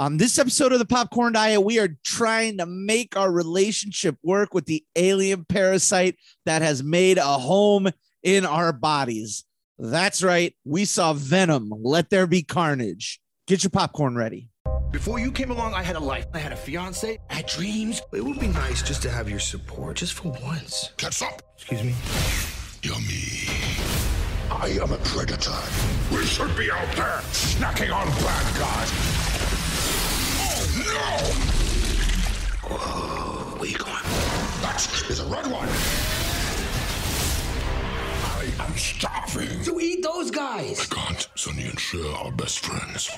[0.00, 4.52] On this episode of the Popcorn Diet, we are trying to make our relationship work
[4.52, 7.88] with the alien parasite that has made a home
[8.24, 9.44] in our bodies.
[9.78, 10.52] That's right.
[10.64, 11.72] We saw Venom.
[11.80, 13.20] Let there be carnage.
[13.46, 14.48] Get your popcorn ready.
[14.90, 16.26] Before you came along, I had a life.
[16.34, 17.16] I had a fiance.
[17.30, 18.02] I had dreams.
[18.12, 20.90] It would be nice just to have your support, just for once.
[20.96, 21.40] Catch up.
[21.54, 21.94] Excuse me.
[22.82, 23.46] Yummy.
[24.50, 25.52] I am a predator.
[26.10, 29.33] We should be out there snacking on bad guys.
[32.70, 33.56] Oh!
[33.58, 33.92] Where you going?
[34.62, 35.68] That is a red one.
[38.24, 39.64] I am starving.
[39.64, 40.80] To eat those guys.
[40.80, 43.10] I can't Sonny and Cher are best friends.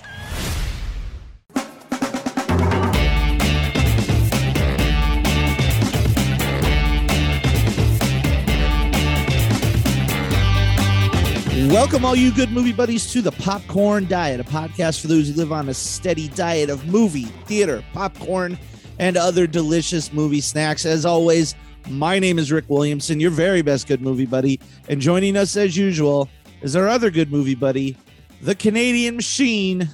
[11.66, 15.34] Welcome, all you good movie buddies, to the Popcorn Diet, a podcast for those who
[15.34, 18.56] live on a steady diet of movie, theater, popcorn,
[19.00, 20.86] and other delicious movie snacks.
[20.86, 21.56] As always,
[21.88, 25.76] my name is Rick Williamson, your very best good movie buddy, and joining us as
[25.76, 26.28] usual
[26.62, 27.96] is our other good movie buddy,
[28.42, 29.88] the Canadian Machine,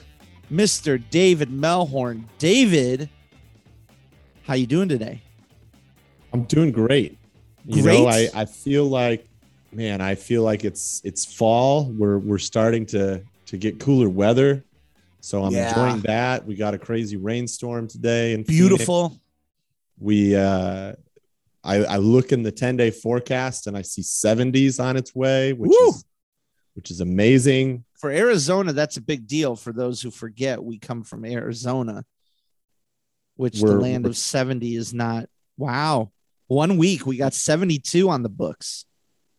[0.53, 1.03] Mr.
[1.09, 2.25] David Melhorn.
[2.37, 3.09] David,
[4.43, 5.23] how you doing today?
[6.35, 7.17] I'm doing great.
[7.65, 7.99] You Great?
[7.99, 9.27] know, I, I feel like,
[9.73, 11.87] man, I feel like it's it's fall.
[11.87, 14.65] We're we're starting to to get cooler weather.
[15.21, 15.69] So I'm Yeah.
[15.69, 16.47] enjoying that.
[16.47, 19.21] We got a crazy rainstorm today and Beautiful.
[19.99, 20.95] We uh
[21.65, 25.53] I, I look in the 10 day forecast and I see 70s on its way,
[25.53, 25.89] which Woo!
[25.91, 26.05] is
[26.75, 27.85] which is amazing.
[27.95, 29.55] For Arizona, that's a big deal.
[29.55, 32.05] For those who forget, we come from Arizona,
[33.37, 35.29] which the We're- land of 70 is not.
[35.57, 36.11] Wow.
[36.49, 38.87] One week we got 72 on the books.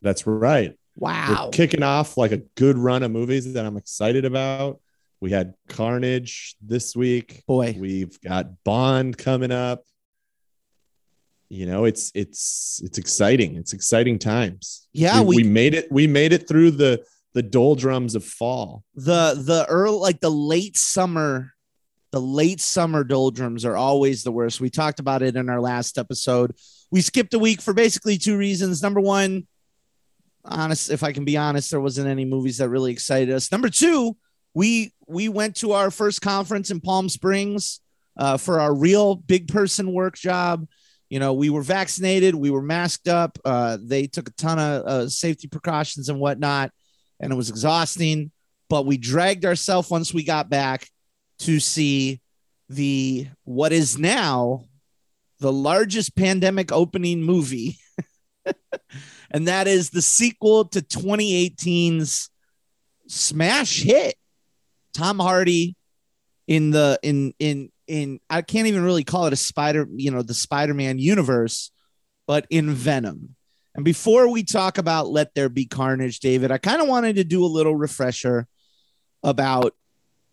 [0.04, 0.78] That's right.
[0.96, 1.46] Wow.
[1.46, 4.80] We're kicking off like a good run of movies that I'm excited about.
[5.22, 7.44] We had Carnage this week.
[7.48, 7.76] Boy.
[7.80, 9.84] We've got Bond coming up.
[11.50, 13.56] You know, it's it's it's exciting.
[13.58, 14.88] It's exciting times.
[14.92, 15.92] Yeah, we, we- we made it.
[15.92, 17.03] We made it through the
[17.34, 18.84] the doldrums of fall.
[18.96, 21.53] the the early like the late summer
[22.12, 25.97] the late summer doldrums are always the worst we talked about it in our last
[25.97, 26.53] episode
[26.92, 29.47] we skipped a week for basically two reasons number one
[30.46, 33.52] honest if i can be honest there wasn't any movies that really excited us.
[33.52, 34.16] Number two
[34.54, 37.80] we we went to our first conference in palm springs
[38.18, 40.68] uh, for our real big person work job.
[41.09, 44.86] You know we were vaccinated we were masked up uh, they took a ton of
[44.86, 46.72] uh, safety precautions and whatnot
[47.20, 48.31] and it was exhausting
[48.70, 50.88] but we dragged ourselves once we got back
[51.38, 52.20] to see
[52.70, 54.66] the what is now
[55.40, 57.78] the largest pandemic opening movie
[59.33, 62.29] and that is the sequel to 2018's
[63.07, 64.16] smash hit
[64.94, 65.75] tom hardy
[66.47, 70.21] in the in in in i can't even really call it a spider you know
[70.21, 71.71] the spider-man universe
[72.27, 73.35] but in venom
[73.75, 77.23] and before we talk about let there be carnage david i kind of wanted to
[77.23, 78.47] do a little refresher
[79.23, 79.73] about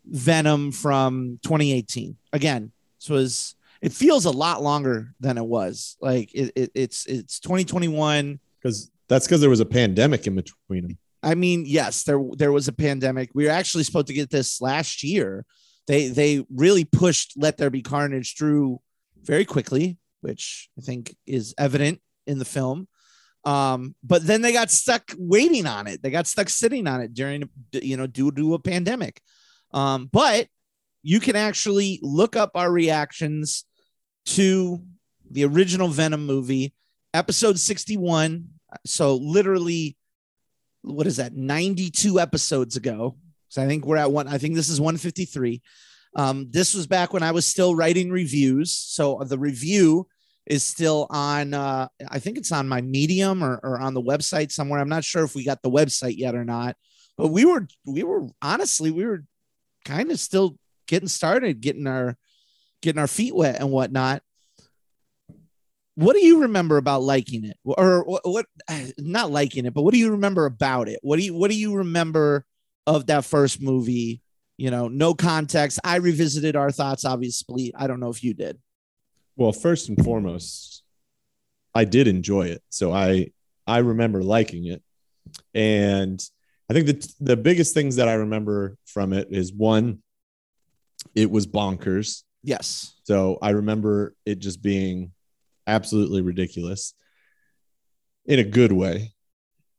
[0.05, 2.17] Venom from 2018.
[2.33, 5.97] Again, this was it feels a lot longer than it was.
[6.01, 8.39] Like it, it, it's it's 2021.
[8.61, 10.97] Because that's because there was a pandemic in between them.
[11.21, 13.29] I mean, yes, there there was a pandemic.
[13.35, 15.45] We were actually supposed to get this last year.
[15.85, 18.79] They they really pushed Let There Be Carnage through
[19.21, 22.87] very quickly, which I think is evident in the film.
[23.43, 26.01] Um, but then they got stuck waiting on it.
[26.01, 29.19] They got stuck sitting on it during you know due to a pandemic.
[29.73, 30.47] Um, but
[31.03, 33.65] you can actually look up our reactions
[34.27, 34.81] to
[35.29, 36.73] the original Venom movie,
[37.13, 38.47] episode 61.
[38.85, 39.97] So literally,
[40.81, 41.33] what is that?
[41.33, 43.17] 92 episodes ago.
[43.49, 44.27] So I think we're at one.
[44.27, 45.61] I think this is 153.
[46.15, 48.73] Um, this was back when I was still writing reviews.
[48.73, 50.07] So the review
[50.45, 51.53] is still on.
[51.53, 54.79] Uh, I think it's on my Medium or, or on the website somewhere.
[54.79, 56.75] I'm not sure if we got the website yet or not.
[57.17, 59.23] But we were, we were honestly, we were
[59.85, 62.17] kind of still getting started, getting our,
[62.81, 64.23] getting our feet wet and whatnot.
[65.95, 68.45] What do you remember about liking it, or what, what?
[68.97, 70.99] Not liking it, but what do you remember about it?
[71.01, 72.45] What do you What do you remember
[72.87, 74.21] of that first movie?
[74.57, 75.79] You know, no context.
[75.83, 77.03] I revisited our thoughts.
[77.03, 78.59] Obviously, I don't know if you did.
[79.35, 80.83] Well, first and foremost,
[81.73, 82.61] I did enjoy it.
[82.69, 83.31] So I
[83.67, 84.81] I remember liking it.
[85.53, 86.21] And
[86.69, 89.99] I think that the biggest things that I remember from it is one,
[91.15, 92.23] it was bonkers.
[92.43, 92.93] Yes.
[93.03, 95.11] So I remember it just being
[95.67, 96.93] absolutely ridiculous
[98.25, 99.13] in a good way.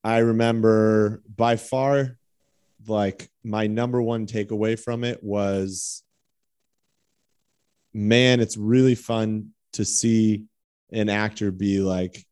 [0.05, 2.19] I remember by far,
[2.87, 6.03] like my number one takeaway from it was
[7.95, 10.45] man, it's really fun to see
[10.93, 12.25] an actor be like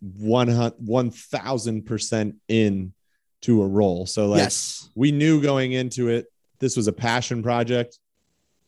[0.00, 0.48] one
[0.78, 2.92] one thousand percent in
[3.42, 4.06] to a role.
[4.06, 4.88] So like yes.
[4.94, 6.26] we knew going into it,
[6.58, 7.98] this was a passion project.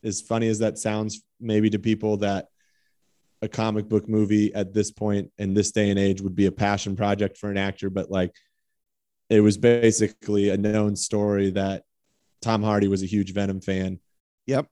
[0.05, 2.49] As funny as that sounds, maybe to people that
[3.47, 6.53] a comic book movie at this point in this day and age would be a
[6.53, 8.33] passion project for an actor, but like
[9.31, 11.85] it was basically a known story that
[12.43, 13.99] Tom Hardy was a huge Venom fan.
[14.47, 14.67] Yep.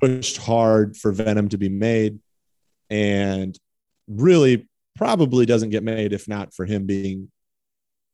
[0.00, 2.20] Pushed hard for Venom to be made
[2.88, 3.58] and
[4.06, 7.30] really probably doesn't get made if not for him being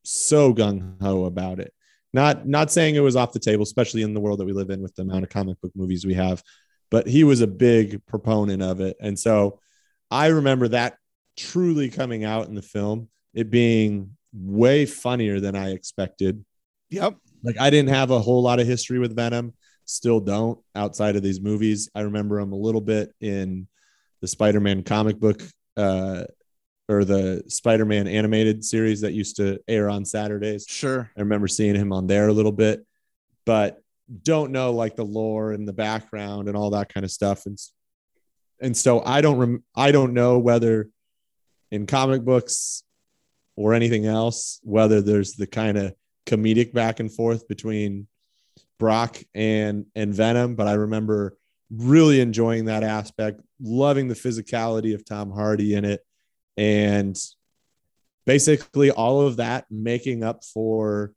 [0.04, 1.72] so gung ho about it.
[2.12, 4.70] Not not saying it was off the table, especially in the world that we live
[4.70, 6.42] in with the amount of comic book movies we have,
[6.90, 8.96] but he was a big proponent of it.
[9.00, 9.58] And so
[10.10, 10.96] I remember that
[11.36, 16.44] truly coming out in the film, it being way funnier than I expected.
[16.90, 17.16] Yep.
[17.42, 19.54] Like I didn't have a whole lot of history with Venom,
[19.84, 21.90] still don't outside of these movies.
[21.94, 23.68] I remember him a little bit in
[24.20, 25.42] the Spider-Man comic book
[25.76, 26.24] uh
[26.88, 30.66] or the Spider-Man animated series that used to air on Saturdays.
[30.68, 31.10] Sure.
[31.16, 32.86] I remember seeing him on there a little bit,
[33.46, 33.80] but
[34.22, 37.46] don't know like the lore and the background and all that kind of stuff.
[37.46, 37.58] And
[38.60, 40.88] and so I don't rem- I don't know whether
[41.70, 42.82] in comic books
[43.56, 45.94] or anything else whether there's the kind of
[46.26, 48.06] comedic back and forth between
[48.78, 51.36] Brock and and Venom, but I remember
[51.70, 56.04] really enjoying that aspect, loving the physicality of Tom Hardy in it,
[56.56, 57.16] and
[58.26, 61.12] basically all of that making up for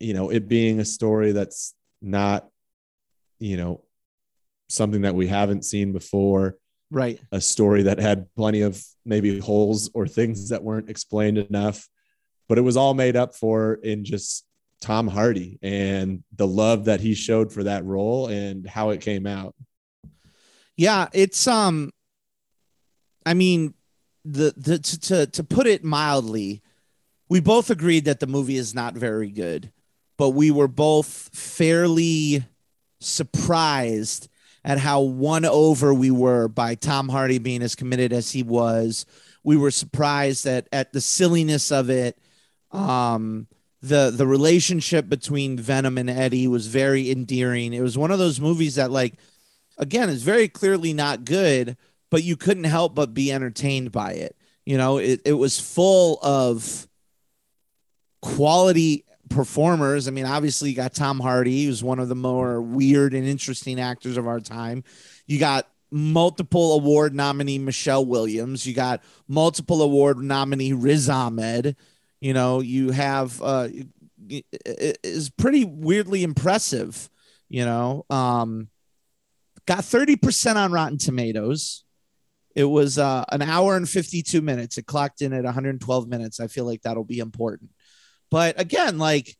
[0.00, 2.48] you know it being a story that's not
[3.38, 3.83] you know
[4.68, 6.56] something that we haven't seen before
[6.90, 7.20] Right.
[7.32, 11.88] a story that had plenty of maybe holes or things that weren't explained enough
[12.48, 14.44] but it was all made up for in just
[14.80, 19.26] Tom Hardy and the love that he showed for that role and how it came
[19.26, 19.54] out.
[20.76, 21.90] Yeah, it's um
[23.24, 23.74] I mean
[24.24, 26.62] the the to to, to put it mildly,
[27.28, 29.72] we both agreed that the movie is not very good,
[30.18, 32.44] but we were both fairly
[33.00, 34.28] surprised
[34.64, 39.04] at how won over we were by Tom Hardy being as committed as he was.
[39.42, 42.18] We were surprised at at the silliness of it.
[42.72, 43.46] Um
[43.82, 47.74] the the relationship between Venom and Eddie was very endearing.
[47.74, 49.14] It was one of those movies that like
[49.76, 51.76] again is very clearly not good,
[52.10, 54.36] but you couldn't help but be entertained by it.
[54.64, 56.88] You know, it, it was full of
[58.22, 60.08] quality performers.
[60.08, 63.80] I mean, obviously you got Tom Hardy, who's one of the more weird and interesting
[63.80, 64.84] actors of our time.
[65.26, 68.66] You got multiple award nominee Michelle Williams.
[68.66, 71.76] You got multiple award nominee Riz Ahmed.
[72.20, 73.68] You know, you have uh
[74.28, 77.10] is pretty weirdly impressive,
[77.48, 78.06] you know.
[78.08, 78.68] Um
[79.66, 81.84] got 30% on Rotten Tomatoes.
[82.54, 84.78] It was uh, an hour and 52 minutes.
[84.78, 86.38] It clocked in at 112 minutes.
[86.38, 87.70] I feel like that'll be important.
[88.34, 89.36] But again, like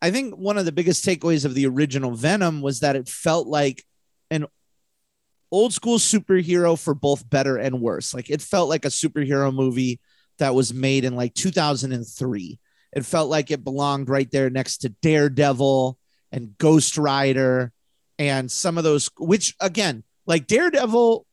[0.00, 3.46] I think one of the biggest takeaways of the original Venom was that it felt
[3.46, 3.84] like
[4.32, 4.46] an
[5.52, 8.12] old school superhero for both better and worse.
[8.12, 10.00] Like it felt like a superhero movie
[10.38, 12.58] that was made in like 2003.
[12.94, 15.96] It felt like it belonged right there next to Daredevil
[16.32, 17.70] and Ghost Rider
[18.18, 21.24] and some of those, which again, like Daredevil,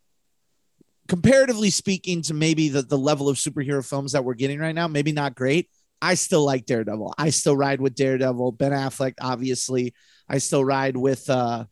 [1.07, 4.87] comparatively speaking to maybe the, the level of superhero films that we're getting right now,
[4.87, 5.71] maybe not great.
[6.01, 7.13] I still like Daredevil.
[7.17, 8.53] I still ride with Daredevil.
[8.53, 9.93] Ben Affleck, obviously.
[10.27, 11.65] I still ride with uh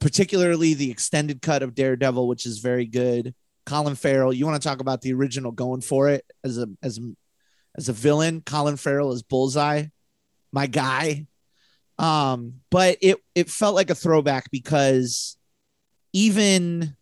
[0.00, 3.34] particularly the extended cut of Daredevil, which is very good.
[3.66, 4.32] Colin Farrell.
[4.32, 7.00] You want to talk about the original going for it as a as
[7.76, 8.42] as a villain?
[8.44, 9.86] Colin Farrell is Bullseye,
[10.52, 11.26] my guy.
[11.98, 15.36] Um, but it it felt like a throwback because
[16.12, 16.96] even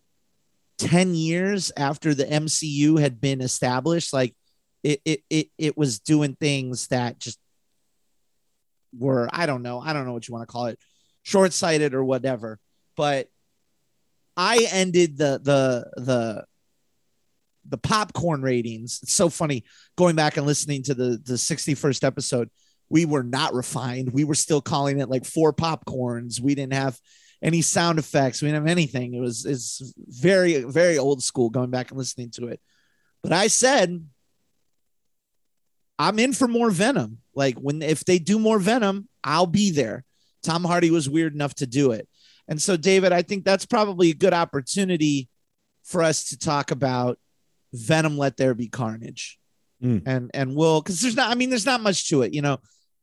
[0.78, 4.34] 10 years after the MCU had been established, like
[4.82, 7.38] it it it, it was doing things that just
[8.96, 10.78] were I don't know, I don't know what you want to call it,
[11.22, 12.58] short-sighted or whatever.
[12.96, 13.28] But
[14.36, 16.44] I ended the the the
[17.68, 19.00] the popcorn ratings.
[19.02, 19.64] It's so funny
[19.96, 22.50] going back and listening to the the 61st episode.
[22.88, 24.12] We were not refined.
[24.12, 26.40] We were still calling it like four popcorns.
[26.40, 26.98] We didn't have
[27.40, 28.42] any sound effects.
[28.42, 29.14] We didn't have anything.
[29.14, 32.60] It was it's very very old school going back and listening to it.
[33.22, 34.04] But I said
[36.02, 37.18] I'm in for more Venom.
[37.32, 40.04] Like when if they do more Venom, I'll be there.
[40.42, 42.08] Tom Hardy was weird enough to do it.
[42.48, 45.28] And so David, I think that's probably a good opportunity
[45.84, 47.20] for us to talk about
[47.72, 49.38] Venom Let There Be Carnage.
[49.80, 50.02] Mm.
[50.04, 52.58] And and we'll cuz there's not I mean there's not much to it, you know.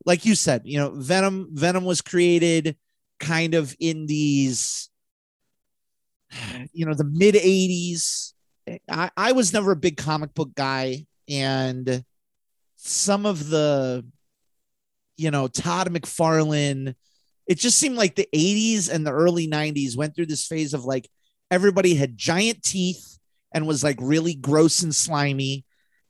[0.05, 2.75] Like you said, you know, Venom Venom was created
[3.19, 4.89] kind of in these
[6.73, 8.33] you know, the mid 80s.
[8.89, 11.05] I, I was never a big comic book guy.
[11.27, 12.03] And
[12.81, 14.05] some of the,
[15.17, 16.95] you know, Todd McFarlane,
[17.45, 20.85] it just seemed like the 80s and the early 90s went through this phase of
[20.85, 21.09] like
[21.51, 23.19] everybody had giant teeth
[23.53, 25.65] and was like really gross and slimy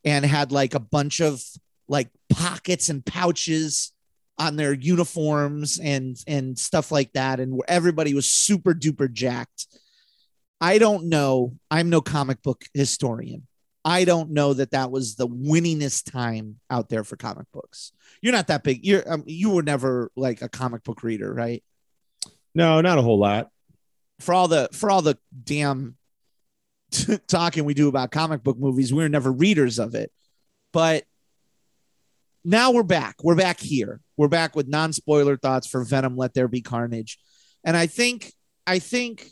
[0.06, 1.42] and had like a bunch of
[1.88, 3.92] like pockets and pouches
[4.38, 7.40] on their uniforms and and stuff like that.
[7.40, 9.66] And everybody was super duper jacked.
[10.62, 11.56] I don't know.
[11.72, 13.48] I'm no comic book historian
[13.90, 17.92] i don't know that that was the winningest time out there for comic books.
[18.22, 18.86] You're not that big.
[18.86, 21.64] You're um, you were never like a comic book reader right?
[22.54, 23.50] No, not a whole lot.
[24.20, 25.98] for all the for all the damn
[27.28, 30.12] talking we do about comic book movies we were never readers of it.
[30.72, 31.06] But
[32.46, 33.16] now we're back.
[33.24, 34.02] We're back here.
[34.18, 37.18] We're back with non-spoiler thoughts for venom let there be carnage.
[37.64, 38.32] And i think
[38.68, 39.28] i think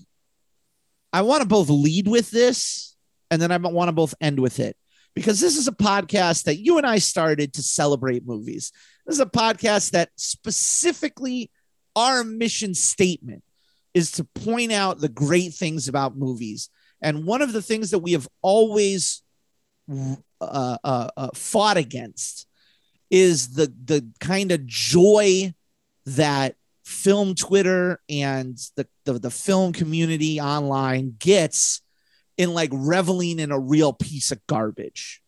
[1.13, 2.96] i want to both lead with this
[3.31, 4.75] and then i want to both end with it
[5.13, 8.71] because this is a podcast that you and i started to celebrate movies
[9.05, 11.49] this is a podcast that specifically
[11.95, 13.43] our mission statement
[13.97, 16.69] is to point out the great things about movies.
[17.01, 19.23] And one of the things that we have always
[19.91, 22.45] uh, uh, uh, fought against
[23.09, 25.53] is the the kind of joy
[26.05, 26.55] that
[26.85, 31.81] film Twitter and the, the the film community online gets
[32.37, 35.21] in like reveling in a real piece of garbage,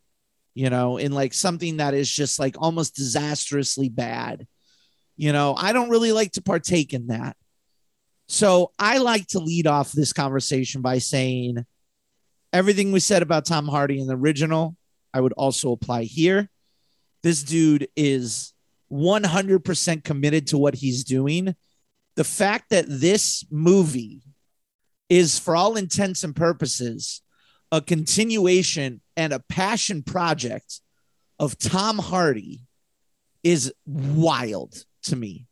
[0.54, 4.46] you know, in like something that is just like almost disastrously bad.
[5.16, 7.36] You know, I don't really like to partake in that.
[8.28, 11.66] So I like to lead off this conversation by saying
[12.52, 14.76] everything we said about Tom Hardy in the original,
[15.12, 16.48] I would also apply here.
[17.22, 18.54] This dude is
[18.92, 21.54] 100% committed to what he's doing.
[22.14, 24.22] The fact that this movie
[25.10, 27.20] is, for all intents and purposes,
[27.70, 30.80] a continuation and a passion project
[31.38, 32.62] of Tom Hardy
[33.42, 35.46] is wild to me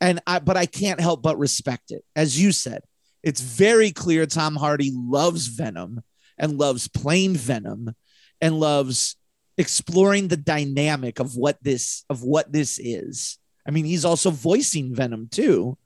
[0.00, 2.04] and I but I can't help but respect it.
[2.16, 2.82] As you said,
[3.22, 6.02] it's very clear Tom Hardy loves Venom
[6.38, 7.94] and loves playing Venom
[8.40, 9.16] and loves
[9.58, 13.38] exploring the dynamic of what this of what this is.
[13.66, 15.76] I mean, he's also voicing Venom too.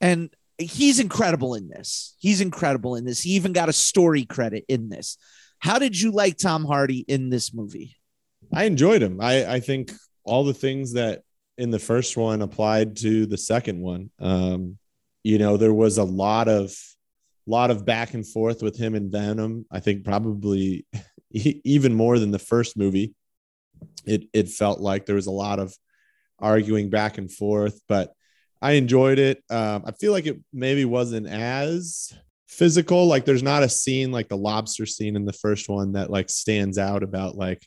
[0.00, 2.16] And he's incredible in this.
[2.18, 3.20] He's incredible in this.
[3.20, 5.18] He even got a story credit in this.
[5.58, 7.96] How did you like Tom Hardy in this movie?
[8.52, 9.20] I enjoyed him.
[9.20, 9.92] I, I think
[10.24, 11.22] all the things that
[11.58, 14.10] in the first one applied to the second one.
[14.18, 14.78] Um,
[15.22, 16.74] you know, there was a lot of
[17.46, 19.66] lot of back and forth with him and Venom.
[19.70, 20.86] I think probably
[21.30, 23.14] even more than the first movie.
[24.04, 25.74] It it felt like there was a lot of
[26.38, 28.12] arguing back and forth, but
[28.62, 29.42] I enjoyed it.
[29.50, 32.14] Um, I feel like it maybe wasn't as
[32.46, 33.06] physical.
[33.06, 36.30] Like there's not a scene like the lobster scene in the first one that like
[36.30, 37.66] stands out about like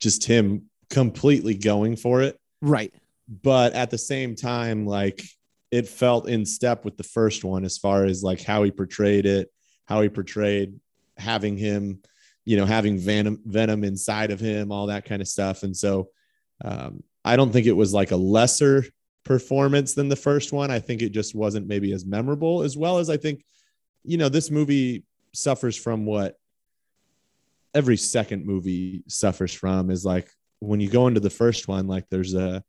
[0.00, 2.38] just him completely going for it.
[2.62, 2.94] Right.
[3.42, 5.20] But at the same time, like
[5.72, 9.26] it felt in step with the first one as far as like how he portrayed
[9.26, 9.50] it,
[9.86, 10.78] how he portrayed
[11.16, 12.00] having him,
[12.44, 15.64] you know, having venom venom inside of him, all that kind of stuff.
[15.64, 16.08] And so
[16.64, 18.84] um, I don't think it was like a lesser
[19.26, 20.70] performance than the first one.
[20.70, 23.44] I think it just wasn't maybe as memorable as well as I think,
[24.04, 25.04] you know, this movie
[25.34, 26.36] suffers from what
[27.74, 30.30] every second movie suffers from is like
[30.60, 32.62] when you go into the first one, like there's a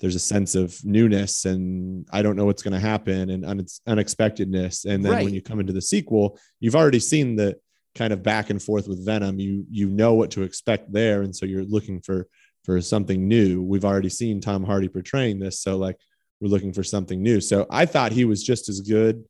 [0.00, 3.66] there's a sense of newness and I don't know what's going to happen and un-
[3.86, 4.84] unexpectedness.
[4.84, 5.24] And then Right.
[5.24, 7.56] when you come into the sequel, you've already seen the
[7.94, 9.38] kind of back and forth with Venom.
[9.38, 12.26] You you know what to expect there, and so you're looking for
[12.64, 13.62] for something new.
[13.62, 15.96] We've already seen Tom Hardy portraying this, so like
[16.40, 17.40] we're looking for something new.
[17.40, 19.24] So I thought he was just as good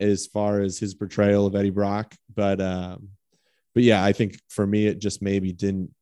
[0.00, 3.08] as far as his portrayal of Eddie Brock, but um,
[3.74, 5.94] but yeah, I think for me it just maybe didn't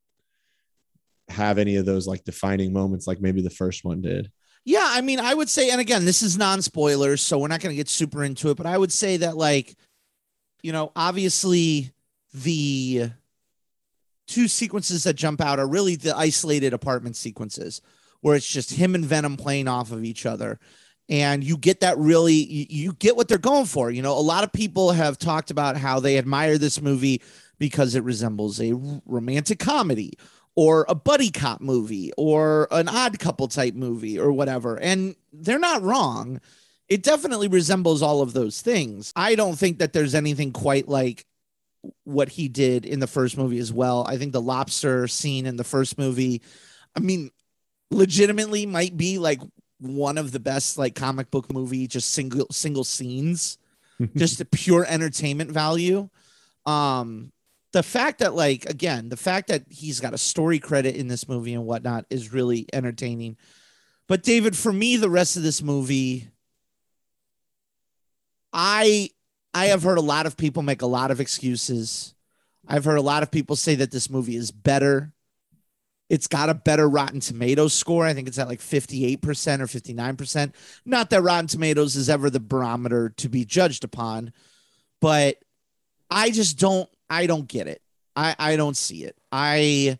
[1.29, 4.31] have any of those like defining moments like maybe the first one did.
[4.65, 7.61] Yeah, I mean, I would say, and again, this is non spoilers, so we're not
[7.61, 9.73] going to get super into it, but I would say that, like,
[10.61, 11.91] you know, obviously
[12.33, 13.11] the
[14.27, 17.81] two sequences that jump out are really the isolated apartment sequences
[18.21, 20.59] where it's just him and Venom playing off of each other.
[21.09, 23.89] And you get that really, you, get what they're going for.
[23.89, 27.21] You know, a lot of people have talked about how they admire this movie
[27.59, 28.73] because it resembles a
[29.05, 30.13] romantic comedy
[30.55, 34.75] or a buddy cop movie or an odd couple type movie or whatever.
[34.75, 36.41] And they're not wrong.
[36.89, 39.13] It definitely resembles all of those things.
[39.15, 41.25] I don't think that there's anything quite like
[42.03, 44.05] what he did in the first movie as well.
[44.07, 46.41] I think the lobster scene in the first movie,
[46.95, 47.31] I mean,
[47.91, 49.39] legitimately might be like
[49.79, 53.59] one of the best like comic book movie just single single scenes
[54.15, 56.09] just the pure entertainment value.
[56.65, 57.31] Um,
[57.73, 61.27] the fact that like again, the fact that he's got a story credit in this
[61.27, 63.37] movie and whatnot is really entertaining.
[64.07, 66.29] But David, for me, the rest of this movie,
[68.53, 69.09] I
[69.57, 72.13] I have heard a lot of people make a lot of excuses.
[72.67, 75.13] I've heard a lot of people say that this movie is better.
[76.11, 78.05] It's got a better Rotten Tomatoes score.
[78.05, 80.53] I think it's at like 58% or 59%.
[80.85, 84.31] Not that Rotten Tomatoes is ever the barometer to be judged upon,
[85.01, 85.37] but
[86.07, 87.81] I just don't I don't get it.
[88.15, 89.17] I I don't see it.
[89.31, 89.97] I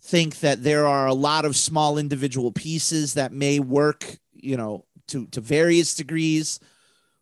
[0.00, 4.86] think that there are a lot of small individual pieces that may work, you know,
[5.08, 6.58] to to various degrees,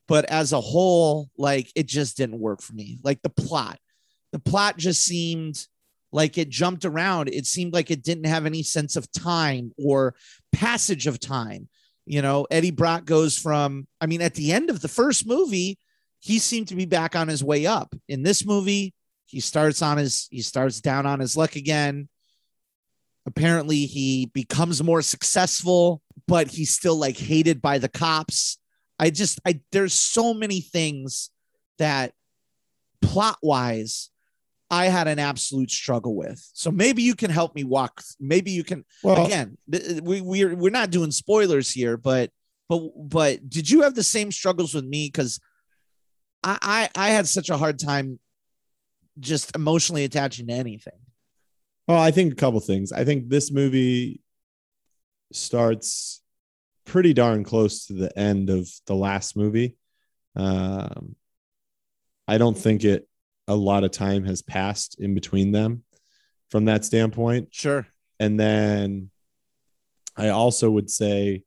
[0.08, 2.98] but as a whole, like it just didn't work for me.
[3.02, 3.78] Like the plot,
[4.32, 5.66] the plot just seemed
[6.12, 7.28] like it jumped around.
[7.28, 10.14] It seemed like it didn't have any sense of time or
[10.52, 11.68] passage of time.
[12.06, 15.78] You know, Eddie Brock goes from, I mean, at the end of the first movie,
[16.20, 17.94] he seemed to be back on his way up.
[18.08, 18.94] In this movie,
[19.26, 22.08] he starts on his, he starts down on his luck again.
[23.26, 28.58] Apparently, he becomes more successful, but he's still like hated by the cops.
[28.98, 31.30] I just, I, there's so many things
[31.78, 32.12] that
[33.02, 34.10] plot wise
[34.70, 36.44] I had an absolute struggle with.
[36.52, 38.02] So maybe you can help me walk.
[38.18, 38.84] Maybe you can.
[39.02, 39.58] Well- again,
[40.02, 42.30] we we're we're not doing spoilers here, but
[42.68, 45.06] but but did you have the same struggles with me?
[45.06, 45.38] Because
[46.42, 46.58] I,
[46.96, 48.18] I I had such a hard time
[49.20, 50.98] just emotionally attaching to anything.
[51.86, 52.90] Well, I think a couple things.
[52.90, 54.20] I think this movie
[55.32, 56.22] starts
[56.87, 59.76] pretty darn close to the end of the last movie.
[60.35, 61.16] Um,
[62.26, 63.07] I don't think it
[63.49, 65.85] a lot of time has passed in between them
[66.50, 67.49] from that standpoint.
[67.52, 67.87] Sure.
[68.19, 69.11] And then
[70.16, 71.43] I also would say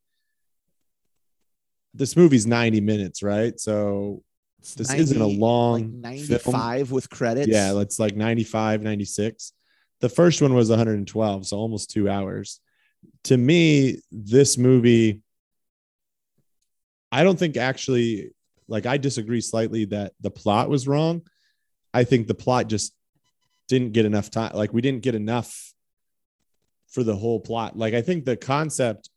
[1.94, 3.60] this movie's 90 minutes, right?
[3.60, 4.24] So
[4.60, 6.54] It's this isn't a long like film.
[6.54, 7.48] 95 with credits.
[7.48, 9.54] Yeah, it's like 95, 96.
[10.02, 12.62] The first one was 112, so almost two hours.
[13.26, 15.22] To me, this movie,
[17.12, 18.32] I don't think actually,
[18.68, 21.24] like, I disagree slightly that the plot was wrong.
[21.94, 22.94] I think the plot just
[23.68, 24.52] didn't get enough time.
[24.56, 25.74] Like, we didn't get enough
[26.90, 27.78] for the whole plot.
[27.78, 29.10] Like, I think the concept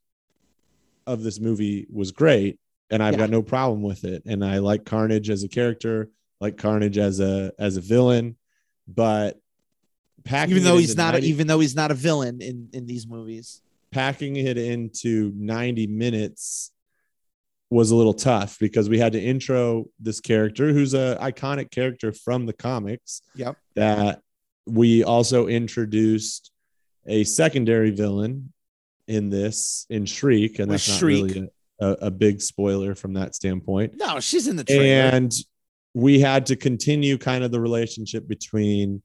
[1.06, 2.58] of this movie was great,
[2.90, 3.18] and I've Yeah.
[3.20, 4.22] got no problem with it.
[4.26, 8.36] And I like Carnage as a character, like Carnage as a as a villain,
[8.86, 9.38] but
[10.24, 12.86] packing even though he's not 90 a, even though he's not a villain in in
[12.86, 13.60] these movies.
[13.90, 16.70] packing it into 90 minutes
[17.72, 22.12] was a little tough because we had to intro this character who's a iconic character
[22.12, 23.56] from the comics Yep.
[23.76, 24.20] that
[24.66, 26.50] we also introduced
[27.06, 28.52] a secondary villain
[29.08, 31.24] in this in shriek and that's not Shriek.
[31.34, 31.48] really
[31.80, 34.84] a, a, a big spoiler from that standpoint No, she's in the trailer.
[34.84, 35.32] and
[35.94, 39.02] we had to continue kind of the relationship between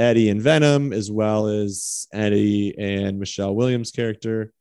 [0.00, 4.52] Eddie and Venom, as well as Eddie and Michelle Williams' character.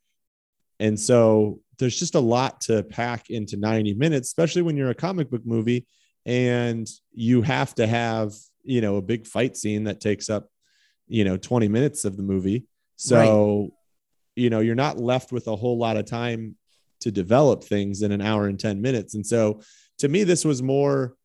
[0.80, 4.96] And so there's just a lot to pack into 90 minutes, especially when you're a
[4.96, 5.86] comic book movie
[6.26, 10.50] and you have to have, you know, a big fight scene that takes up,
[11.08, 12.66] you know, 20 minutes of the movie.
[12.96, 13.74] So,
[14.36, 16.56] you know, you're not left with a whole lot of time
[17.00, 19.14] to develop things in an hour and 10 minutes.
[19.16, 19.62] And so
[20.00, 21.16] to me, this was more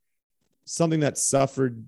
[0.64, 1.84] something that suffered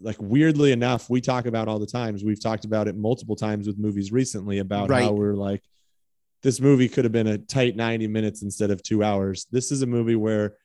[0.00, 2.24] like weirdly enough, we talk about all the times.
[2.24, 5.04] We've talked about it multiple times with movies recently about Right.
[5.04, 5.62] how we're like,
[6.44, 9.46] this movie could have been a tight 90 minutes instead of two hours.
[9.50, 10.56] This is a movie where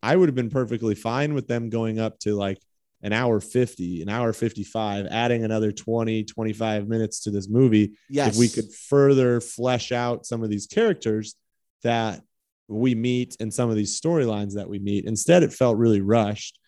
[0.00, 2.62] I would have been perfectly fine with them going up to like
[3.02, 8.34] an hour 50, an hour 55, adding another 20, 25 minutes to this movie yes.
[8.34, 11.34] if we could further flesh out some of these characters
[11.82, 12.22] that
[12.68, 15.04] we meet and some of these storylines that we meet.
[15.04, 16.60] Instead, it felt really rushed.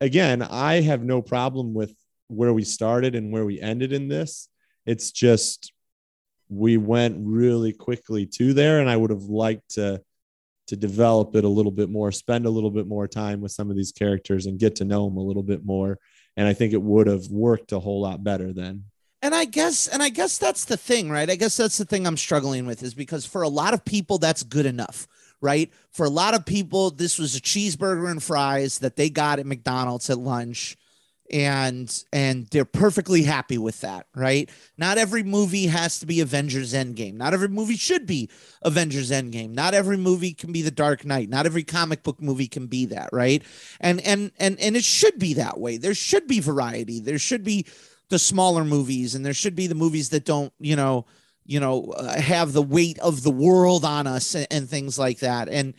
[0.00, 1.94] Again, I have no problem with
[2.28, 4.48] where we started and where we ended in this.
[4.86, 5.74] It's just
[6.50, 10.02] we went really quickly to there, and I would have liked to
[10.66, 13.70] to develop it a little bit more, spend a little bit more time with some
[13.70, 15.98] of these characters and get to know them a little bit more.
[16.36, 18.84] And I think it would have worked a whole lot better then.
[19.22, 21.28] and I guess and I guess that's the thing, right?
[21.28, 24.18] I guess that's the thing I'm struggling with is because for a lot of people
[24.18, 25.06] that's good enough,
[25.40, 25.70] right?
[25.90, 29.46] For a lot of people this was a cheeseburger and fries that they got at
[29.46, 30.76] McDonald's at lunch
[31.30, 34.50] and and they're perfectly happy with that, right?
[34.76, 37.14] Not every movie has to be Avengers Endgame.
[37.14, 38.28] Not every movie should be
[38.62, 39.50] Avengers Endgame.
[39.50, 41.28] Not every movie can be The Dark Knight.
[41.28, 43.42] Not every comic book movie can be that, right?
[43.80, 45.76] And and and and it should be that way.
[45.76, 47.00] There should be variety.
[47.00, 47.66] There should be
[48.10, 51.06] the smaller movies and there should be the movies that don't you know
[51.46, 55.20] you know uh, have the weight of the world on us and, and things like
[55.20, 55.74] that and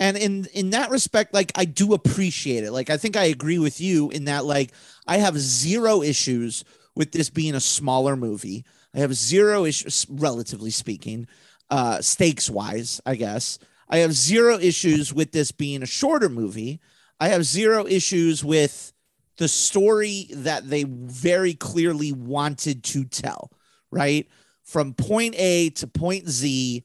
[0.00, 2.72] And in in that respect, like I do appreciate it.
[2.72, 4.72] Like I think I agree with you in that like
[5.06, 6.64] I have zero issues
[6.96, 8.64] with this being a smaller movie.
[8.94, 11.28] I have zero issues, relatively speaking,
[11.68, 13.58] uh, stakes wise, I guess.
[13.90, 16.80] I have zero issues with this being a shorter movie.
[17.20, 18.92] I have zero issues with
[19.36, 23.52] the story that they very clearly wanted to tell,
[23.90, 24.26] right?
[24.62, 26.84] From point A to point Z,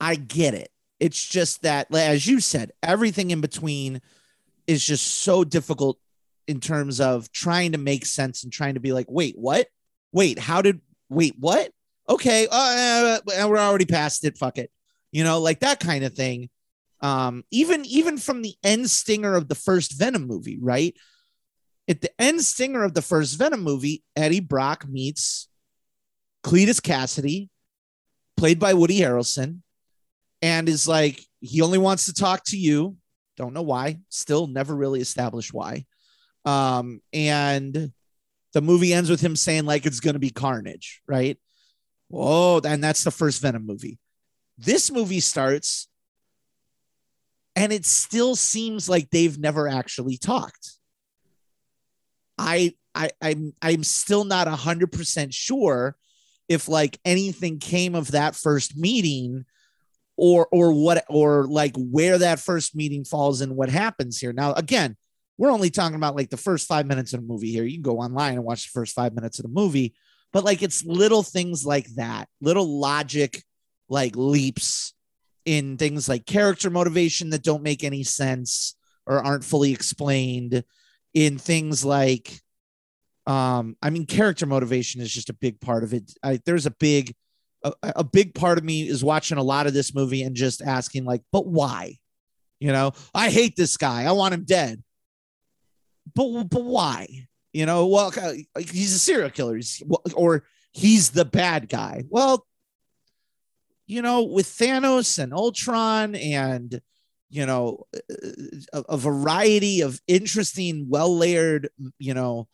[0.00, 0.70] I get it.
[1.00, 4.00] It's just that, as you said, everything in between
[4.66, 5.98] is just so difficult
[6.46, 9.66] in terms of trying to make sense and trying to be like, wait, what?
[10.12, 11.72] Wait, how did, wait, what?
[12.08, 14.36] Okay, uh, we're already past it.
[14.36, 14.70] Fuck it.
[15.12, 16.50] You know, like that kind of thing.
[17.00, 20.94] Um, even even from the end stinger of the first Venom movie, right?
[21.88, 25.48] At the end stinger of the first Venom movie, Eddie Brock meets
[26.44, 27.48] Cletus Kasady,
[28.36, 29.60] played by Woody Harrelson,
[30.42, 32.96] and is like, he only wants to talk to you.
[33.36, 33.98] Don't know why.
[34.08, 35.86] Still never really established why.
[36.44, 37.92] Um, and
[38.52, 41.38] the movie ends with him saying, like, it's going to be carnage, right?
[42.08, 42.60] Whoa.
[42.64, 43.98] And that's the first Venom movie.
[44.58, 45.88] This movie starts,
[47.56, 50.72] and it still seems like they've never actually talked.
[52.36, 55.96] I, I, I'm, I'm still not a hundred percent sure
[56.48, 59.44] if like anything came of that first meeting
[60.20, 64.34] or or what or like where that first meeting falls and what happens here.
[64.34, 64.98] Now, again,
[65.38, 67.64] we're only talking about like the first five minutes of a movie here.
[67.64, 69.94] You can go online and watch the first five minutes of the movie,
[70.30, 73.42] but like it's little things like that, little logic
[73.88, 74.92] like leaps
[75.46, 80.62] in things like character motivation that don't make any sense or aren't fully explained
[81.14, 82.40] in things like
[83.26, 86.70] um i mean character motivation is just a big part of it I, there's a
[86.70, 87.14] big
[87.82, 91.04] a, big part of me is watching a lot of this movie and just asking
[91.04, 91.98] like but why?
[92.58, 94.04] You know i hate this guy.
[94.04, 94.82] I want him dead.
[96.14, 97.28] But but why?
[97.52, 98.12] You know well
[98.58, 99.56] he's a serial killer.
[99.56, 99.82] He's,
[100.14, 102.04] or he's the bad guy.
[102.08, 102.46] Well
[103.86, 106.80] you know with thanos and ultron and
[107.28, 107.86] you know
[108.72, 111.68] a, a variety of interesting well layered
[111.98, 112.46] you know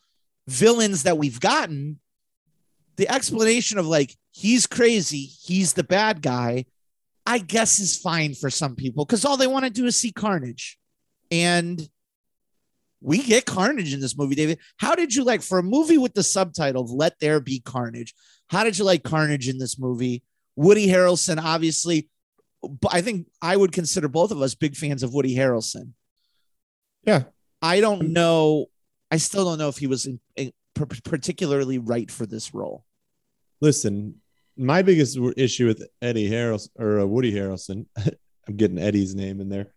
[0.47, 1.99] villains that we've gotten
[2.97, 6.65] the explanation of like he's crazy, he's the bad guy,
[7.25, 10.11] I guess is fine for some people because all they want to do is see
[10.11, 10.77] carnage.
[11.29, 11.87] And
[13.01, 14.59] we get carnage in this movie, David.
[14.77, 18.13] How did you like for a movie with the subtitle of Let There Be Carnage?
[18.49, 20.23] How did you like carnage in this movie?
[20.55, 22.09] Woody Harrelson, obviously,
[22.91, 25.91] I think I would consider both of us big fans of Woody Harrelson.
[27.03, 27.23] Yeah.
[27.61, 28.67] I don't know.
[29.11, 32.83] I still don't know if he was in, in, particularly right for this role.
[33.61, 34.15] Listen,
[34.55, 37.85] my biggest issue with Eddie Harrelson or uh, Woody Harrelson,
[38.47, 39.67] I'm getting Eddie's name in there,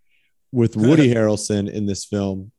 [0.52, 2.52] with Woody Harrelson in this film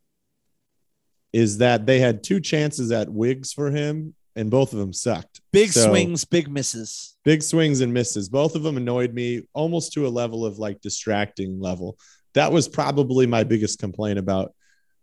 [1.33, 5.41] is that they had two chances at wigs for him and both of them sucked.
[5.51, 7.17] Big so, swings, big misses.
[7.23, 8.29] Big swings and misses.
[8.29, 11.97] Both of them annoyed me almost to a level of like distracting level.
[12.33, 14.53] That was probably my biggest complaint about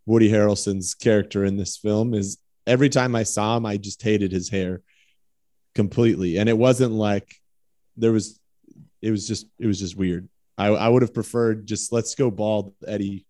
[0.07, 4.33] Woody Harrelson's character in this film is every time I saw him, I just hated
[4.33, 4.81] his hair
[5.79, 6.39] completely.
[6.39, 7.37] And it wasn't like
[7.97, 8.41] there was,
[9.01, 10.29] it was just, it was just weird.
[10.59, 13.25] I, I would have preferred just let's go bald Eddie.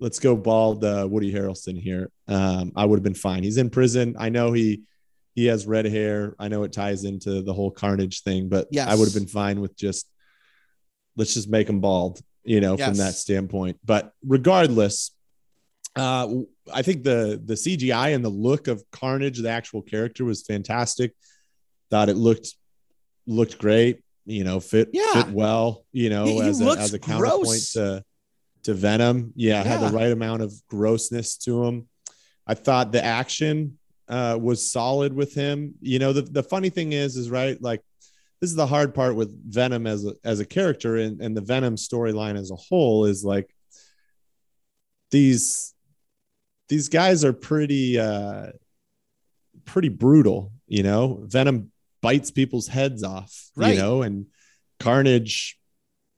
[0.00, 2.10] Let's go bald uh, Woody Harrelson here.
[2.28, 3.42] Um, I would have been fine.
[3.42, 4.16] He's in prison.
[4.18, 4.84] I know he
[5.34, 6.34] he has red hair.
[6.38, 8.88] I know it ties into the whole carnage thing, but yes.
[8.88, 10.08] I would have been fine with just
[11.14, 12.88] let's just make him bald, you know, yes.
[12.88, 13.78] from that standpoint.
[13.84, 15.10] But regardless,
[15.94, 16.28] uh,
[16.72, 21.12] I think the the CGI and the look of Carnage, the actual character, was fantastic.
[21.90, 22.54] Thought it looked
[23.26, 24.02] looked great.
[24.24, 25.22] You know, fit yeah.
[25.22, 25.84] fit well.
[25.92, 27.72] You know, he, as he a as a counterpoint gross.
[27.72, 28.04] to
[28.64, 29.32] to Venom.
[29.36, 31.88] Yeah, yeah, had the right amount of grossness to him.
[32.46, 35.74] I thought the action uh, was solid with him.
[35.80, 37.82] You know, the the funny thing is, is right like
[38.40, 41.40] this is the hard part with Venom as a as a character and and the
[41.40, 43.48] Venom storyline as a whole is like
[45.10, 45.74] these
[46.68, 48.48] these guys are pretty uh
[49.64, 51.70] pretty brutal you know venom
[52.06, 53.74] bites people's heads off right.
[53.74, 54.26] you know and
[54.78, 55.58] carnage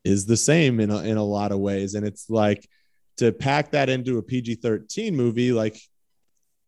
[0.04, 2.68] is the same in a, in a lot of ways and it's like
[3.16, 5.80] to pack that into a PG-13 movie like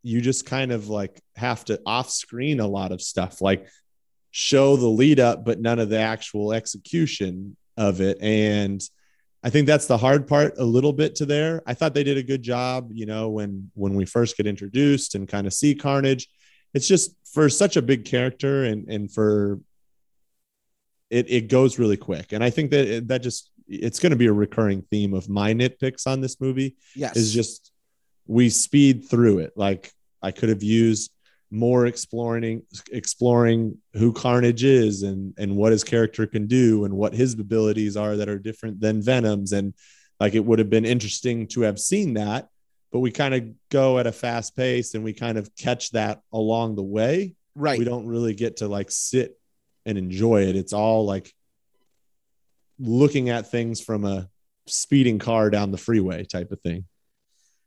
[0.03, 3.69] you just kind of like have to off screen a lot of stuff like
[4.31, 8.81] show the lead up but none of the actual execution of it and
[9.43, 11.63] I think that's the hard part a little bit to there.
[11.67, 15.15] I thought they did a good job, you know, when when we first get introduced
[15.15, 16.29] and kind of see Carnage.
[16.75, 19.61] It's just for such a big character and and for
[21.11, 24.27] it it goes really quick, and I think that that just it's going to be
[24.27, 27.17] a recurring theme of my nitpicks on this movie Yes.
[27.17, 27.71] is just
[28.27, 29.53] we speed through it.
[29.57, 31.11] Like I could have used
[31.53, 32.63] more exploring
[32.93, 37.97] exploring who Carnage is and and what his character can do and what his abilities
[37.97, 39.75] are that are different than Venom's and
[40.21, 42.49] like it would have been interesting to have seen that
[42.93, 46.23] but we kind of go at a fast pace and we kind of catch that
[46.33, 47.35] along the way.
[47.55, 47.79] Right.
[47.79, 49.39] we don't really get to like sit
[49.85, 50.57] and enjoy it.
[50.57, 51.33] It's all like
[52.79, 54.29] looking at things from a
[54.67, 56.85] speeding car down the freeway type of thing.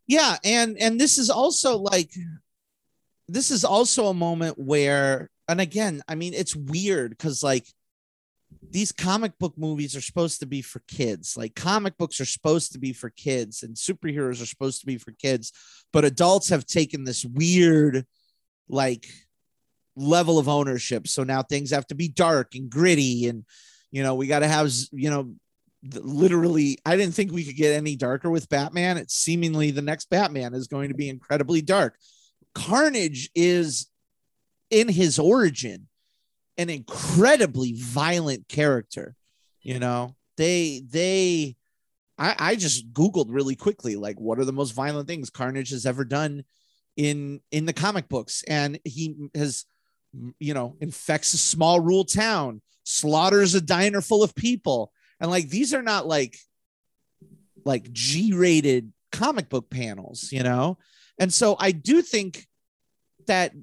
[0.07, 2.11] Yeah and and this is also like
[3.27, 7.65] this is also a moment where and again i mean it's weird because like
[8.71, 11.37] these comic book movies are supposed to be for kids.
[11.37, 14.97] Like comic books are supposed to be for kids and superheroes are supposed to be
[14.97, 15.51] for kids.
[15.91, 18.05] But adults have taken this weird
[18.67, 19.07] like
[19.95, 21.07] level of ownership.
[21.07, 23.45] So now things have to be dark and gritty and
[23.91, 25.35] you know we got to have you know
[25.95, 28.97] literally i didn't think we could get any darker with batman.
[28.97, 31.97] It's seemingly the next batman is going to be incredibly dark.
[32.55, 33.87] Carnage is
[34.69, 35.87] in his origin
[36.57, 39.15] an incredibly violent character
[39.63, 40.15] you know?
[40.35, 41.55] They they
[42.17, 45.85] i i just googled really quickly like what are the most violent things carnage has
[45.85, 46.43] ever done
[46.95, 48.43] in in the comic books?
[48.47, 49.65] And he has
[50.39, 54.91] you know infects a small rural town slaughters a diner full of people.
[55.19, 56.37] And like these are not like
[57.63, 60.77] like g-rated comic book panels you know?
[61.19, 62.47] And so i do think
[63.27, 63.53] that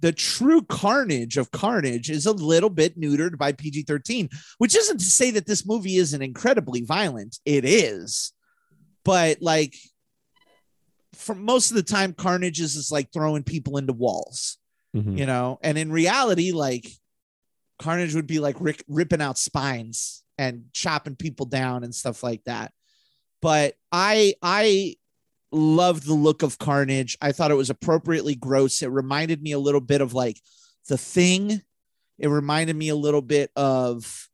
[0.00, 5.04] the true carnage of carnage is a little bit neutered by pg-13 which isn't to
[5.04, 7.38] say that this movie isn't incredibly violent.
[7.44, 8.32] It is.
[9.04, 9.74] But like
[11.14, 14.56] for most of the time carnage is just like throwing people into walls
[14.96, 15.18] Mhm.
[15.18, 15.58] you know?
[15.62, 16.88] And in reality like
[17.78, 22.42] carnage would be like rick, ripping out spines and chopping people down and stuff like
[22.44, 22.72] that.
[23.42, 24.96] But i i
[25.52, 29.58] loved the look of carnage i thought it was appropriately gross it reminded me a
[29.58, 30.40] little bit of like
[30.88, 31.60] the thing
[32.18, 34.28] it reminded me a little bit of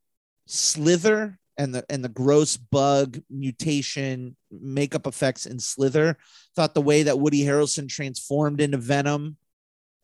[0.46, 6.18] slither and the and the gross bug mutation makeup effects in slither
[6.54, 9.36] thought the way that woody harrelson transformed into venom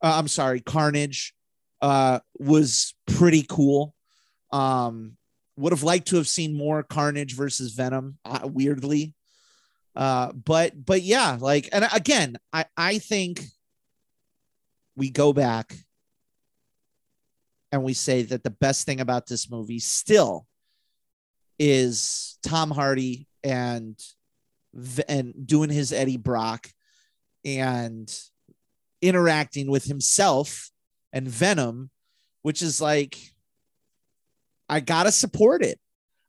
[0.03, 1.33] uh, I'm sorry, Carnage
[1.81, 3.95] uh, was pretty cool.
[4.51, 5.17] Um,
[5.57, 9.15] would have liked to have seen more Carnage versus Venom, uh, weirdly.
[9.95, 13.43] Uh, but but yeah, like, and again, I I think
[14.97, 15.75] we go back
[17.71, 20.47] and we say that the best thing about this movie still
[21.59, 23.99] is Tom Hardy and
[25.09, 26.69] and doing his Eddie Brock
[27.45, 28.15] and
[29.01, 30.71] interacting with himself
[31.13, 31.91] and Venom,
[32.43, 33.19] which is like,
[34.69, 35.79] I gotta support it.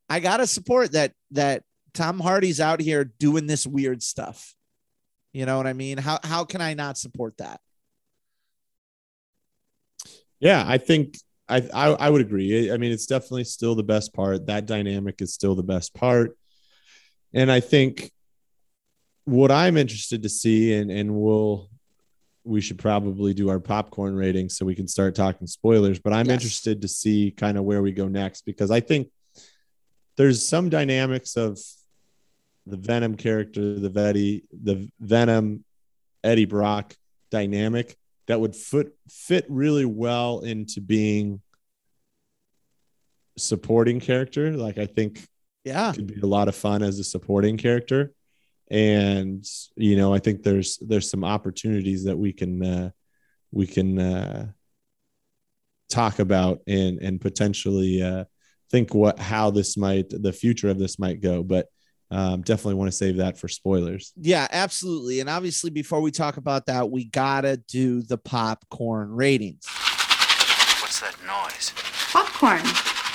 [0.10, 1.64] I gotta support that that
[1.94, 4.56] Tom Hardy's out here doing this weird stuff.
[5.32, 5.98] You know what I mean?
[5.98, 7.60] How how can I not support that?
[10.40, 12.72] Yeah, I think I, I I would agree.
[12.72, 14.48] I mean, it's definitely still the best part.
[14.48, 16.38] That dynamic is still the best part,
[17.34, 18.12] and I think
[19.26, 21.70] what I'm interested to see, and and we'll
[22.44, 26.00] we should probably do our popcorn rating so we can start talking spoilers.
[26.00, 26.34] But I'm Yes.
[26.36, 29.08] interested to see kind of where we go next because I think
[30.18, 31.58] there's some dynamics of
[32.66, 35.64] the Venom character, the Vetty, the Venom
[36.24, 36.96] Eddie Brock
[37.30, 37.98] dynamic
[38.28, 41.42] that would fit fit really well into being
[43.38, 44.52] supporting character.
[44.56, 45.28] Like I think
[45.64, 45.92] Yeah.
[45.94, 48.14] could be a lot of fun as a supporting character.
[48.70, 49.46] And
[49.76, 52.90] you know, I think there's there's some opportunities that we can uh
[53.52, 54.52] we can uh
[55.90, 58.26] talk about and and potentially uh
[58.72, 61.44] think what how this might the future of this might go.
[61.44, 61.68] But
[62.12, 64.14] um definitely want to save that for spoilers.
[64.16, 65.20] Yeah, absolutely.
[65.20, 69.66] And obviously, before we talk about that, we gotta do the popcorn ratings.
[70.82, 71.74] What's that noise?
[72.12, 72.62] Popcorn.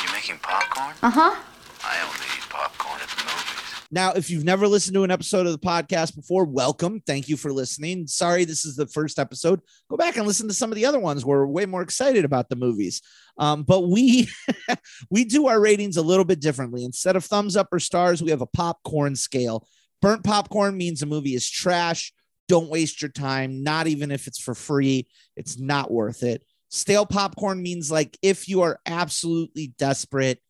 [0.04, 0.94] You making popcorn?
[1.02, 1.42] Uh huh.
[1.84, 3.47] I only eat popcorn at the movies.
[3.90, 7.00] Now, if you've never listened to an episode of the podcast before, welcome.
[7.06, 8.06] Thank you for listening.
[8.06, 9.62] Sorry, this is the first episode.
[9.88, 11.24] Go back and listen to some of the other ones.
[11.24, 13.00] We're way more excited about the movies.
[13.38, 14.28] Um, but we
[15.10, 16.84] we do our ratings a little bit differently.
[16.84, 19.66] Instead of thumbs up or stars, we have a popcorn scale.
[20.02, 22.12] Burnt popcorn means a movie is trash.
[22.46, 25.08] Don't waste your time, not even if it's for free.
[25.34, 26.42] It's not worth it.
[26.68, 30.42] Stale popcorn means like if you are absolutely desperate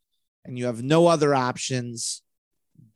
[0.44, 2.22] and you have no other options,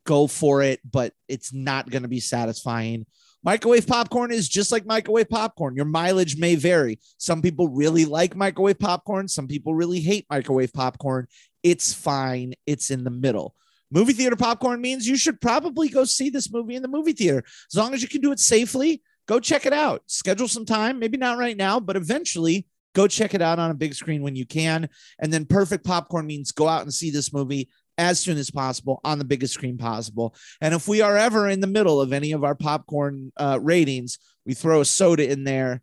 [0.05, 3.07] go for it, but it's not going to be satisfying.
[3.45, 5.75] Microwave popcorn is just like microwave popcorn.
[5.75, 7.01] Your mileage may vary.
[7.19, 11.27] Some people really like microwave popcorn, some people really hate microwave popcorn.
[11.63, 12.55] It's fine.
[12.67, 13.55] It's in the middle.
[13.91, 17.45] Movie theater popcorn means you should probably go see this movie in the movie theater.
[17.71, 20.03] As long as you can do it safely, go check it out.
[20.07, 23.75] Schedule some time, maybe not right now, but eventually go check it out on a
[23.75, 24.89] big screen when you can.
[25.19, 29.01] And then perfect popcorn means go out and see this movie as soon as possible
[29.05, 30.35] on the biggest screen possible.
[30.61, 34.19] And if we are ever in the middle of any of our popcorn uh, ratings,
[34.45, 35.83] we throw a soda in there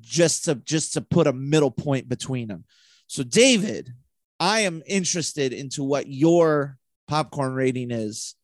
[0.00, 2.64] just to just to put a middle point between them.
[3.06, 3.92] So David,
[4.38, 8.34] I am interested into what your popcorn rating is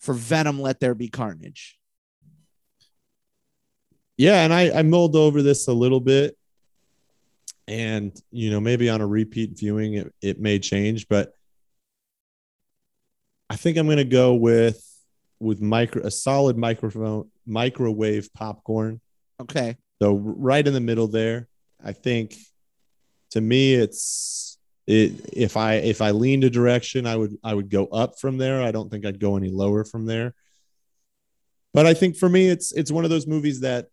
[0.00, 1.78] for Venom Let There Be Carnage.
[4.16, 6.36] Yeah, and I, I mulled over this a little bit.
[7.68, 11.34] And you know, maybe on a repeat viewing it, it may change, but
[13.52, 14.82] I think I'm gonna go with
[15.38, 18.98] with micro a solid microphone microwave popcorn.
[19.42, 19.76] Okay.
[20.00, 21.48] So right in the middle there.
[21.84, 22.34] I think
[23.32, 27.68] to me it's it if I if I leaned a direction, I would I would
[27.68, 28.62] go up from there.
[28.62, 30.32] I don't think I'd go any lower from there.
[31.74, 33.88] But I think for me it's it's one of those movies that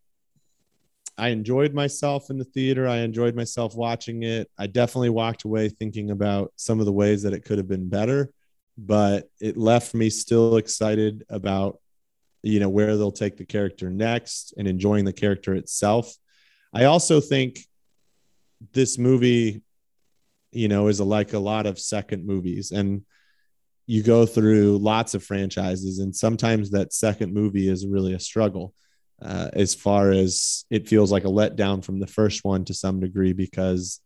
[1.18, 2.88] I enjoyed myself in the theater.
[2.88, 4.50] I enjoyed myself watching it.
[4.58, 7.90] I definitely walked away thinking about some of the ways that it could have been
[7.90, 8.32] better,
[8.86, 11.80] but it left me still excited about
[12.42, 16.14] you know where they'll take the character next and enjoying the character itself.
[16.74, 17.60] I also think
[18.74, 19.62] this movie
[20.52, 23.04] you know is a, like a lot of second movies and
[23.86, 28.74] you go through lots of franchises and sometimes that second movie is really a struggle
[29.22, 33.00] uh, as far as it feels like a letdown from the first one to some
[33.00, 34.00] degree because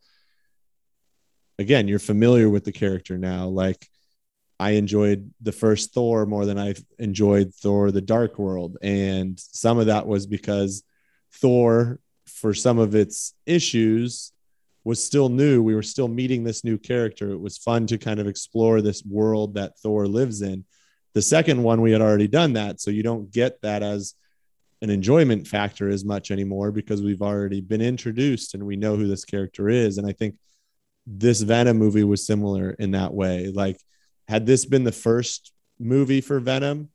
[1.59, 3.87] again you're familiar with the character now like
[4.63, 8.77] i enjoyed the first thor more than i enjoyed thor the dark world.
[8.81, 10.83] And some of that was because
[11.33, 14.31] thor for some of its issues
[14.83, 15.63] was still new.
[15.63, 17.31] We were still meeting this new character.
[17.31, 20.65] It was fun to kind of explore this world that thor lives in.
[21.13, 22.81] The second one we had already done that.
[22.81, 24.15] So you don't get that as
[24.81, 29.07] an enjoyment factor as much anymore because we've already been introduced and we know who
[29.07, 29.97] this character is.
[29.97, 30.35] And I think
[31.07, 33.51] this Venom movie was similar in that way.
[33.53, 33.79] Like,
[34.27, 36.89] had this been the first movie for Venom,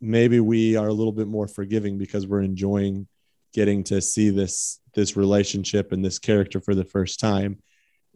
[0.00, 3.06] maybe we are a little bit more forgiving because we're enjoying
[3.52, 7.58] getting to see this this relationship and this character for the first time.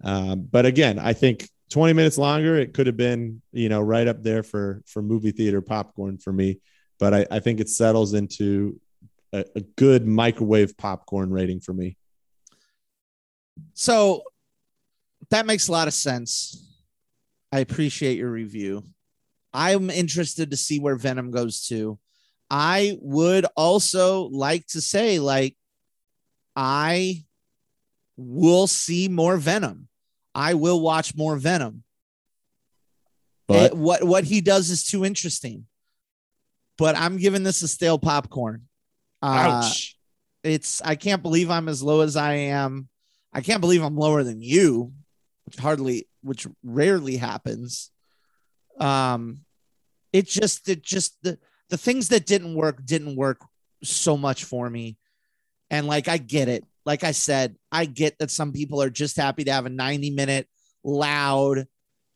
[0.03, 4.09] Um, but again, I think 20 minutes longer, it could have been, you know, right
[4.09, 6.61] up there for for movie theater popcorn for me
[7.01, 8.79] but I, I think it settles into
[9.33, 11.97] a, a good microwave popcorn rating for me.
[13.73, 14.23] So
[15.31, 16.70] that makes a lot of sense.
[17.53, 18.85] I appreciate your review.
[19.53, 21.99] I'm interested to see where Venom goes to.
[22.49, 25.57] I would also like to say, like,
[26.55, 27.25] I
[28.17, 29.89] will see more Venom.
[30.35, 31.83] I will watch more Venom.
[33.49, 35.67] But It- what what he does is too interesting.
[36.79, 38.69] But I'm giving this a stale popcorn.
[39.23, 39.97] Uh, ouch.
[40.43, 42.89] it's I can't believe I'm as low as I am.
[43.33, 44.93] I can't believe I'm lower than you,
[45.59, 47.91] hardly which rarely happens.
[48.79, 49.45] Um
[50.13, 53.45] it just it just the the things that didn't work didn't work
[53.83, 54.99] so much for me.
[55.71, 56.65] And like I get it.
[56.85, 60.11] Like I said, I get that some people are just happy to have a 90
[60.11, 60.49] minute
[60.83, 61.67] loud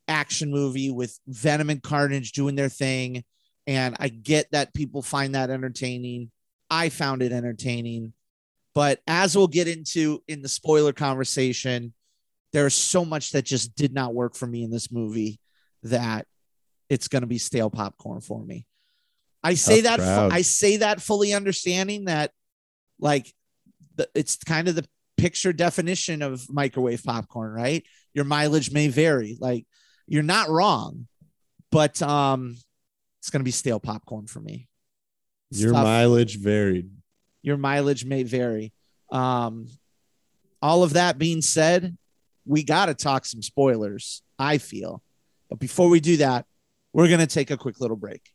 [0.08, 3.24] action movie with Venom and Carnage doing their thing.
[3.66, 6.30] And I get that people find that entertaining.
[6.68, 8.12] I found it entertaining.
[8.74, 11.94] But as we'll get into in the spoiler conversation,
[12.54, 15.40] there's so much that just did not work for me in this movie
[15.82, 16.26] that
[16.88, 18.66] it's going to be stale popcorn for me.
[19.42, 20.32] I say Tough that crowd.
[20.32, 22.30] I say that fully understanding that
[22.98, 23.32] like
[23.96, 24.86] the, it's kind of the
[25.16, 27.84] picture definition of microwave popcorn, right?
[28.14, 29.36] Your mileage may vary.
[29.40, 29.66] Like
[30.06, 31.06] you're not wrong,
[31.70, 32.56] but um
[33.20, 34.68] it's going to be stale popcorn for me.
[35.50, 36.90] It's Your tough mileage varied.
[37.42, 38.72] your mileage may vary.
[39.10, 39.66] Um,
[40.62, 41.96] all of that being said,
[42.44, 45.02] we got to talk some spoilers, I feel.
[45.48, 46.46] But before we do that,
[46.92, 48.30] we're going to take a quick little break.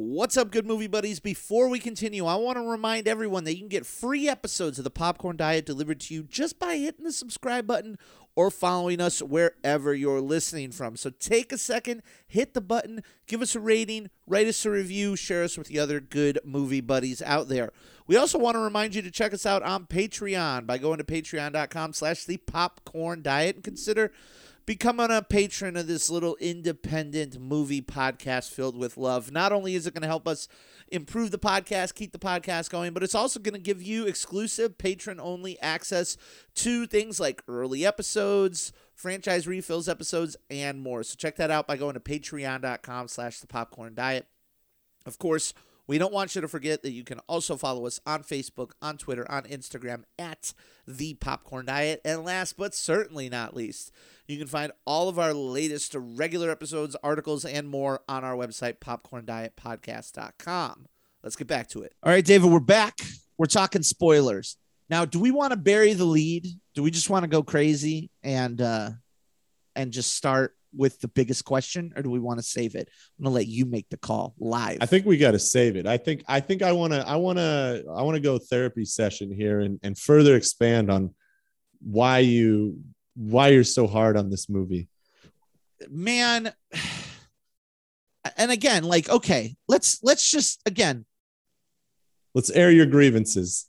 [0.00, 1.18] What's up, good movie buddies?
[1.18, 4.84] Before we continue, I want to remind everyone that you can get free episodes of
[4.84, 7.98] the Popcorn Diet delivered to you just by hitting the subscribe button
[8.36, 10.94] or following us wherever you're listening from.
[10.94, 15.16] So take a second, hit the button, give us a rating, write us a review,
[15.16, 17.72] share us with the other good movie buddies out there.
[18.08, 21.04] We also want to remind you to check us out on Patreon by going to
[21.04, 24.12] patreon.com slash the popcorn diet and consider
[24.64, 29.30] becoming a patron of this little independent movie podcast filled with love.
[29.30, 30.48] Not only is it going to help us
[30.90, 34.78] improve the podcast, keep the podcast going, but it's also going to give you exclusive
[34.78, 36.16] patron only access
[36.54, 41.02] to things like early episodes, franchise refills episodes, and more.
[41.02, 44.26] So check that out by going to patreon.com slash the popcorn diet.
[45.04, 45.52] Of course,
[45.88, 48.98] we don't want you to forget that you can also follow us on Facebook, on
[48.98, 50.52] Twitter, on Instagram at
[50.86, 52.02] The Popcorn Diet.
[52.04, 53.90] And last but certainly not least,
[54.26, 58.80] you can find all of our latest regular episodes, articles, and more on our website,
[58.80, 60.86] popcorndietpodcast.com.
[61.22, 61.94] Let's get back to it.
[62.02, 62.98] All right, David, we're back.
[63.38, 64.58] We're talking spoilers.
[64.90, 66.46] Now, do we want to bury the lead?
[66.74, 68.90] Do we just want to go crazy and uh
[69.74, 72.88] and just start with the biggest question, or do we want to save it?
[73.18, 74.78] I'm gonna let you make the call live.
[74.80, 75.86] I think we got to save it.
[75.86, 78.84] I think I think I want to I want to I want to go therapy
[78.84, 81.14] session here and and further expand on
[81.80, 82.80] why you
[83.14, 84.88] why you're so hard on this movie.
[85.88, 86.52] man
[88.36, 91.04] and again like okay let's let's just again
[92.34, 93.66] Let's air your grievances.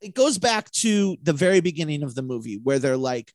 [0.00, 3.32] it goes back to the very beginning of the movie where they're like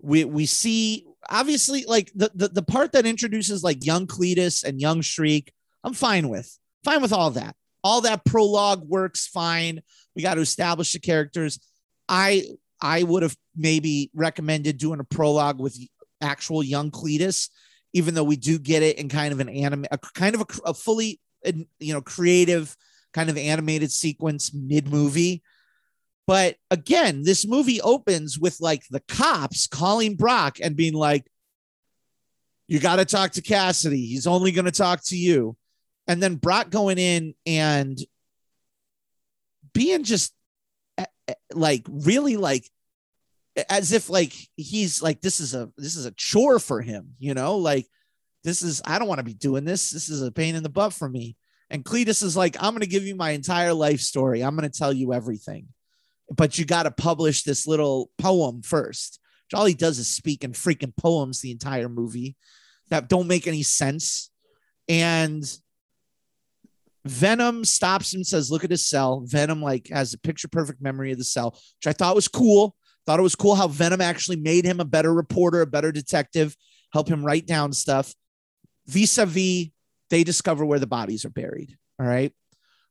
[0.00, 4.80] we we see obviously like the the, the part that introduces like young cletus and
[4.80, 5.52] young shriek
[5.84, 6.58] i'm fine with.
[6.84, 7.54] Fine with all that.
[7.82, 9.82] All that prologue works fine.
[10.14, 11.58] We got to establish the characters.
[12.08, 12.44] I
[12.80, 15.76] i would have maybe recommended doing a prologue with
[16.20, 17.48] actual young cletus
[17.92, 20.70] even though we do get it in kind of an anime a kind of a,
[20.70, 21.20] a fully
[21.80, 22.76] you know creative
[23.12, 25.42] kind of animated sequence mid movie
[26.28, 31.26] but again, this movie opens with like the cops calling Brock and being like,
[32.66, 34.06] you got to talk to Kasady.
[34.06, 35.56] He's only going to talk to you.
[36.06, 37.98] And then Brock going in and
[39.72, 40.34] being just
[40.98, 42.68] eh, eh, like really like
[43.70, 47.32] as if like he's like this is a this is a chore for him, you
[47.32, 47.86] know, like
[48.44, 49.88] this is I don't want to be doing this.
[49.92, 51.38] This is a pain in the butt for me.
[51.70, 54.42] And Cletus is like, I'm going to give you my entire life story.
[54.42, 55.68] I'm going to tell you everything
[56.30, 59.20] but you got to publish this little poem first.
[59.54, 62.36] All he does is speak in freaking poems the entire movie
[62.90, 64.30] that don't make any sense.
[64.88, 65.44] And
[67.06, 69.22] Venom stops him, and says, Look at his cell.
[69.26, 72.76] Venom, like, has a picture perfect memory of the cell, which I thought was cool.
[73.06, 76.54] Thought it was cool how Venom actually made him a better reporter, a better detective,
[76.92, 78.14] help him write down stuff.
[78.86, 79.68] Vis a vis,
[80.10, 81.76] they discover where the bodies are buried.
[81.98, 82.32] All right.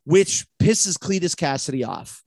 [0.05, 2.23] Which pisses Cletus Kasady off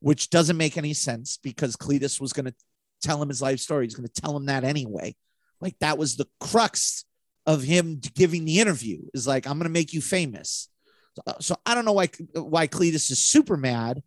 [0.00, 2.54] which doesn't make any sense because Cletus was going to
[3.02, 3.86] tell him his life story.
[3.86, 5.14] He's going to tell him that anyway.
[5.60, 7.04] Like that was the crux
[7.46, 10.68] of him giving the interview is like, I'm going to make you famous.
[11.16, 14.02] So, so I don't know why, why Cletus is super mad.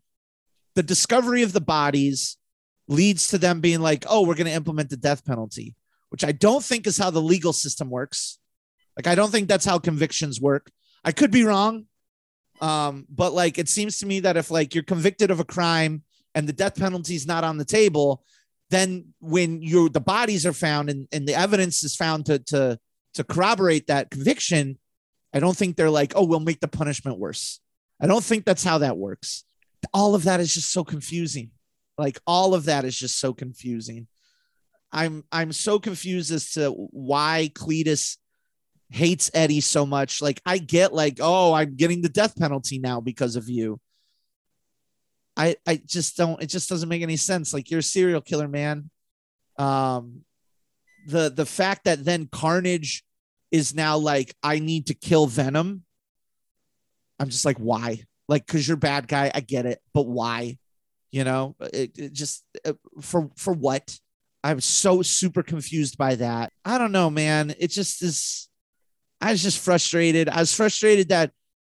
[0.76, 2.38] The discovery of the bodies
[2.88, 5.76] leads to them being like, oh, we're going to implement the death penalty,
[6.10, 8.40] which I don't think is how the legal system works.
[8.98, 10.72] Like, I don't think that's how convictions work.
[11.04, 11.86] I could be wrong.
[12.64, 16.04] Um, but like it seems to me that if like you're convicted of a crime
[16.34, 18.24] and the death penalty is not on the table,
[18.70, 22.80] then when you the bodies are found and, and the evidence is found to to
[23.16, 24.80] to corroborate that conviction,
[25.34, 27.60] I don't think they're like, oh, we'll make the punishment worse.
[28.00, 29.44] I don't think that's how that works.
[29.94, 31.52] All of that is just so confusing.
[31.98, 34.08] Like all of that is just so confusing.
[34.90, 38.18] I'm I'm so confused as to why Cletus
[38.94, 40.22] hates Eddie so much.
[40.22, 43.80] Like I get like, oh, I'm getting the death penalty now because of you.
[45.36, 47.54] I I just don't it just doesn't make any sense.
[47.54, 48.90] Like you're a serial killer, man.
[49.58, 50.22] Um
[51.08, 53.04] the the fact that then Carnage
[53.52, 55.84] is now like, I need to kill Venom.
[57.20, 58.04] I'm just like, why?
[58.28, 59.32] Like, cause you're bad guy.
[59.34, 60.58] I get it, but why?
[61.12, 64.00] You know, it, it just uh, for for what?
[64.44, 66.52] I was so super confused by that.
[66.66, 67.54] I don't know, man.
[67.60, 68.50] It just is
[69.24, 70.28] I was just frustrated.
[70.28, 71.32] I was frustrated that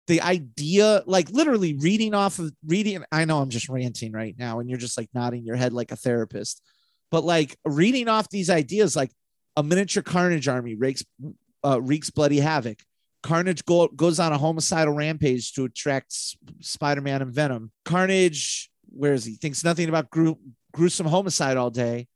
[0.08, 4.58] the idea, like literally reading off of reading, I know I'm just ranting right now,
[4.58, 6.60] and you're just like nodding your head like a therapist,
[7.12, 9.12] but like reading off these ideas, like
[9.54, 11.04] a miniature carnage army wreaks,
[11.64, 12.80] uh, wreaks bloody havoc.
[13.22, 16.12] Carnage go, goes on a homicidal rampage to attract
[16.60, 17.70] Spider Man and Venom.
[17.84, 19.34] Carnage, where is he?
[19.34, 20.38] Thinks nothing about gru-
[20.72, 22.08] gruesome homicide all day,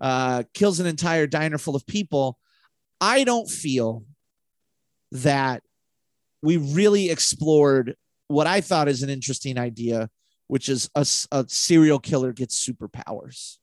[0.00, 2.38] uh, kills an entire diner full of people.
[3.00, 4.04] I don't feel
[5.12, 5.62] that
[6.42, 7.96] we really explored
[8.28, 10.10] what I thought is an interesting idea,
[10.48, 13.56] which is a, a serial killer gets superpowers.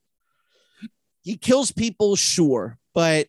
[1.22, 3.28] He kills people, sure, but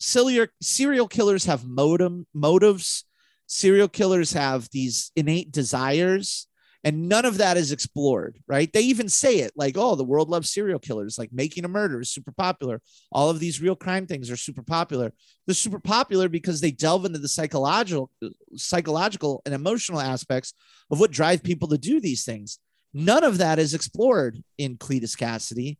[0.00, 3.04] serial serial killers have modem motives.
[3.46, 6.47] Serial killers have these innate desires,
[6.88, 8.72] And none of that is explored, right?
[8.72, 12.00] They even say it like, oh, the world loves serial killers, like making a murder
[12.00, 12.80] is super popular.
[13.12, 15.12] All of these real crime things are super popular.
[15.46, 18.10] They're super popular because they delve into the psychological,
[18.56, 20.54] psychological and emotional aspects
[20.90, 22.58] of what drive people to do these things.
[22.94, 25.76] None of that is explored in Cletus Kasady.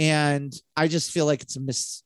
[0.00, 2.02] And I just feel like it's a miss,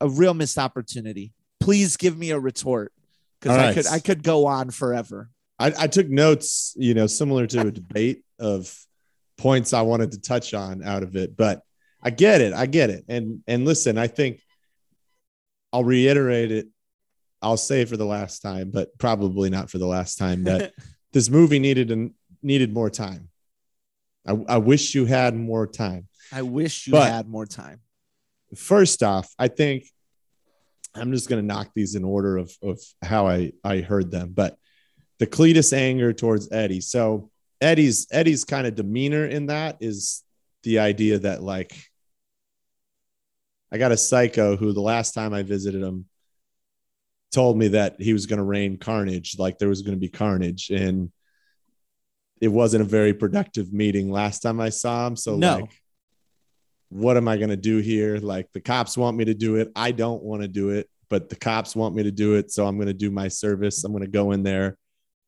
[0.00, 1.32] a real missed opportunity.
[1.58, 2.92] Please give me a retort
[3.40, 5.30] because All I could I could go on forever.
[5.62, 8.76] I, I took notes, you know, similar to a debate of
[9.38, 11.62] points I wanted to touch on out of it, but
[12.02, 12.52] I get it.
[12.52, 13.04] I get it.
[13.08, 14.40] And and listen, I think
[15.72, 16.66] I'll reiterate it.
[17.40, 20.72] I'll say for the last time, but probably not for the last time that
[21.12, 23.28] this movie needed and needed more time.
[24.26, 26.08] I, I wish you had more time.
[26.32, 27.80] I wish you But- had more time.
[28.56, 29.86] First off, I think
[30.94, 34.32] I'm just going to knock these in order of, of how I, I heard them,
[34.34, 34.58] but
[35.22, 36.80] the Cletus anger towards Eddie.
[36.80, 40.24] So Eddie's Eddie's kind of demeanor in that is
[40.64, 41.72] the idea that like
[43.70, 46.06] I got a psycho who the last time I visited him
[47.30, 50.08] told me that he was going to rain carnage, like there was going to be
[50.08, 51.12] carnage, and
[52.40, 55.14] it wasn't a very productive meeting last time I saw him.
[55.14, 55.54] So No.
[55.60, 55.70] like,
[56.88, 58.16] what am I going to do here?
[58.16, 59.70] Like the cops want me to do it.
[59.76, 62.50] I don't want to do it, but the cops want me to do it.
[62.50, 63.84] So I'm going to do my service.
[63.84, 64.76] I'm going to go in there.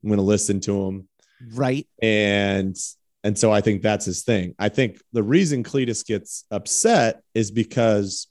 [0.05, 1.09] I'm going to listen to him.
[1.53, 1.87] Right.
[2.01, 2.77] and
[3.23, 4.53] and so I think that's his thing.
[4.59, 8.27] I think the reason Cletus gets upset is because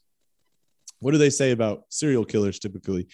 [1.01, 3.09] what do they say about serial killers typically?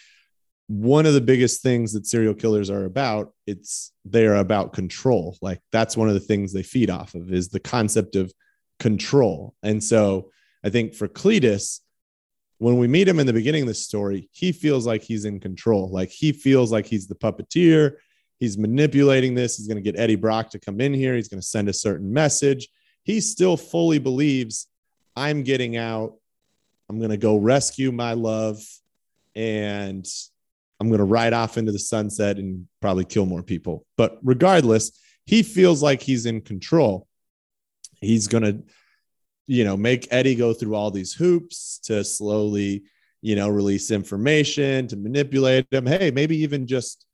[0.66, 5.38] One of the biggest things that serial killers are about, it's they're about control.
[5.40, 8.30] Like that's one of the things they feed off of is the concept of
[8.78, 9.54] control.
[9.62, 10.30] And so
[10.62, 11.80] I think for Cletus,
[12.58, 15.40] when we meet him in the beginning of the story, he feels like he's in
[15.40, 15.90] control.
[15.90, 17.92] Like he feels like he's the puppeteer
[18.41, 19.57] he's manipulating this.
[19.57, 21.14] He's going to get Eddie Brock to come in here.
[21.14, 22.68] He's going to send a certain message.
[23.05, 24.66] He still fully believes
[25.14, 26.14] I'm getting out.
[26.88, 28.59] I'm going to go rescue my love
[29.36, 30.07] and
[30.80, 33.84] I'm going to ride off into the sunset and probably kill more people.
[33.97, 34.91] But regardless,
[35.26, 37.07] he feels like he's in control.
[38.01, 38.62] He's going to,
[39.47, 42.84] you know, make Eddie go through all these hoops to slowly,
[43.20, 45.86] you know, release information, to manipulate him.
[45.86, 47.05] Hey, maybe even just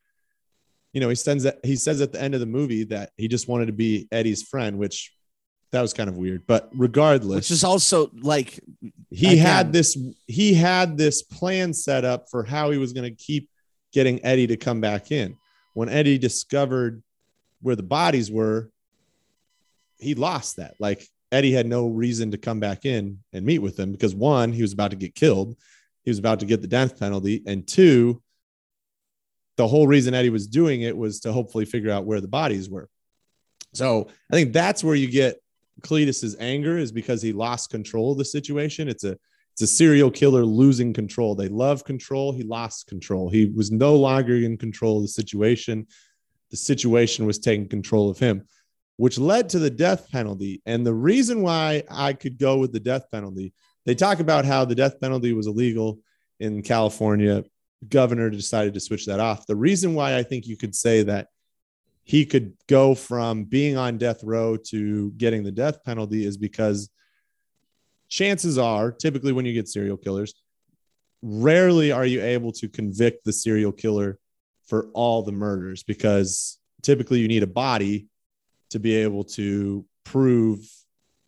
[0.97, 3.29] you know, he sends that he says at the end of the movie that he
[3.29, 5.13] just wanted to be Eddie's friend, which
[5.71, 6.47] that was kind of weird.
[6.47, 8.59] But regardless, Which is also like
[9.11, 9.95] he had this
[10.27, 13.51] he had this plan set up for how he was going to keep
[13.93, 15.37] getting Eddie to come back in.
[15.75, 17.03] When Eddie discovered
[17.61, 18.71] where the bodies were,
[19.99, 20.77] he lost that.
[20.81, 24.51] Like Eddie had no reason to come back in and meet with him because one,
[24.51, 25.59] he was about to get killed,
[26.05, 28.23] he was about to get the death penalty, and two,
[29.57, 32.69] the whole reason Eddie was doing it was to hopefully figure out where the bodies
[32.69, 32.89] were.
[33.73, 35.39] So I think that's where you get
[35.83, 38.89] Cletus's anger is because he lost control of the situation.
[38.89, 39.17] It's a
[39.53, 41.35] it's a serial killer losing control.
[41.35, 42.31] They love control.
[42.31, 43.31] He lost control.
[43.31, 45.87] He was no longer in control of the situation.
[46.51, 48.47] The situation was taking control of him,
[48.99, 50.61] which led to the death penalty.
[50.67, 53.55] And the reason why I could go with the death penalty,
[53.87, 56.01] they talk about how the death penalty was illegal
[56.39, 57.43] in California.
[57.89, 59.47] Governor decided to switch that off.
[59.47, 61.29] The reason why I think you could say that
[62.05, 66.89] he could go from being on death row to getting the death penalty is because
[68.09, 70.35] chances are, typically when you get serial killers,
[71.23, 74.19] rarely are you able to convict the serial killer
[74.69, 78.07] for all the murders because typically you need a body
[78.71, 80.61] to be able to prove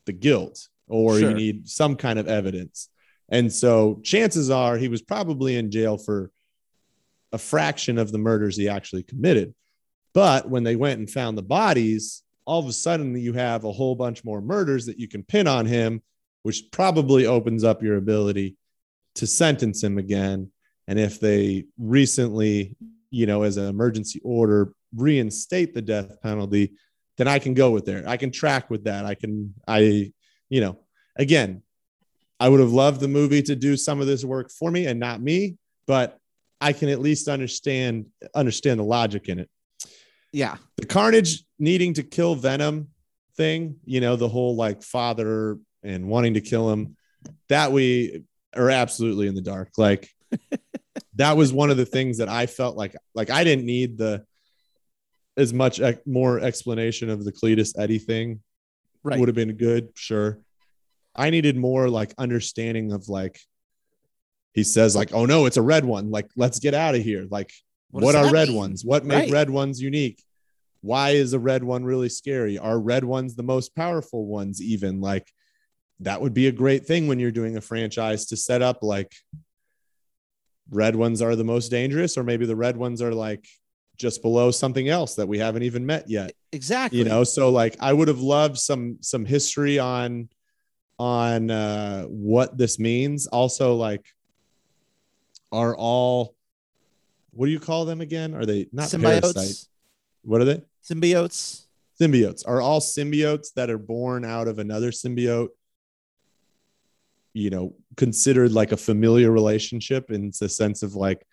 [0.07, 1.31] the guilt or Sure.
[1.31, 2.89] you need some kind of evidence.
[3.29, 6.31] And so chances are he was probably in jail for
[7.33, 9.55] a fraction of the murders he actually committed.
[10.14, 13.72] But when they went and found the bodies, all of a sudden you have a
[13.72, 16.03] whole bunch more murders that you can pin on him,
[16.43, 18.57] which probably opens up your ability
[19.16, 20.51] to sentence him again.
[20.87, 22.76] And if they recently,
[23.11, 26.72] you know, as an emergency order, reinstate the death penalty,
[27.18, 28.05] then I can go with there.
[28.07, 29.05] I can track with that.
[29.05, 30.12] I can, I,
[30.49, 30.79] you know,
[31.16, 31.62] again,
[32.41, 35.01] I would have loved the movie to do some of this work for me and
[35.01, 35.57] not me,
[35.87, 36.18] but
[36.61, 39.49] I can at least understand understand the logic in it
[40.33, 40.57] yeah.
[40.77, 42.89] the carnage needing to kill venom
[43.37, 46.97] thing you know the whole like father and wanting to kill him
[47.49, 48.25] that we
[48.57, 50.09] are absolutely in the dark like
[51.15, 54.25] that was one of the things that i felt like like i didn't need the
[55.37, 58.41] as much ec- more explanation of the cletus eddie thing
[59.05, 59.19] Right.
[59.21, 60.41] would have been good sure
[61.15, 63.39] i needed more like understanding of like
[64.59, 67.25] he says like oh no it's a red one like let's get out of here
[67.37, 67.51] like
[67.91, 68.59] What what, are red mean?
[68.63, 69.31] ones what make Right.
[69.39, 70.19] red ones unique
[70.81, 72.57] why is a red one really scary?
[72.57, 74.63] Are red ones the most powerful ones?
[74.63, 75.27] Even like
[76.07, 79.13] that would be a great thing when you're doing a franchise to set up like
[80.71, 83.45] red ones are the most dangerous, or maybe the red ones are like
[83.97, 86.31] just below something else that we haven't even met yet.
[86.53, 87.01] Exactly.
[87.01, 90.29] You know, so like I would have loved some some history on
[90.97, 93.27] on uh what this means.
[93.27, 94.07] Also, like
[95.53, 96.35] are all
[97.31, 98.35] what do you call them again?
[98.35, 99.21] Are they not symbiotes.
[99.21, 99.69] parasites?
[100.23, 100.63] What are they?
[100.89, 101.67] Symbiotes.
[102.01, 102.43] Symbiotes.
[102.47, 105.49] Are all symbiotes that are born out of another symbiote,
[107.33, 111.25] you know, considered like a familiar relationship in the sense of like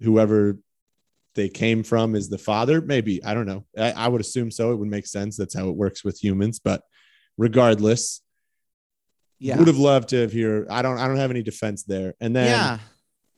[0.00, 0.58] whoever
[1.34, 2.80] they came from is the father?
[2.80, 3.22] Maybe.
[3.24, 3.64] I don't know.
[3.76, 4.72] I, I would assume so.
[4.72, 5.36] It would make sense.
[5.36, 6.58] That's how it works with humans.
[6.58, 6.82] But
[7.36, 8.22] regardless,
[9.40, 9.58] Yeah.
[9.58, 10.66] would have loved to have hear.
[10.70, 12.14] I don't I don't have any defense there.
[12.20, 12.78] And then yeah.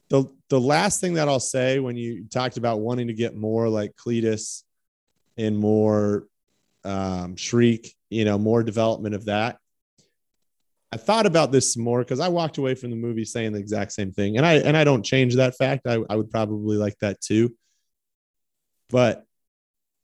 [0.09, 3.68] The the last thing that I'll say when you talked about wanting to get more
[3.68, 4.62] like Cletus
[5.36, 6.26] and more
[6.84, 9.59] um, Shriek, you know, more development of that.
[10.92, 13.92] I thought about this more because I walked away from the movie saying the exact
[13.92, 15.86] same thing, and I and I don't change that fact.
[15.86, 17.54] I, I would probably like that too.
[18.88, 19.24] But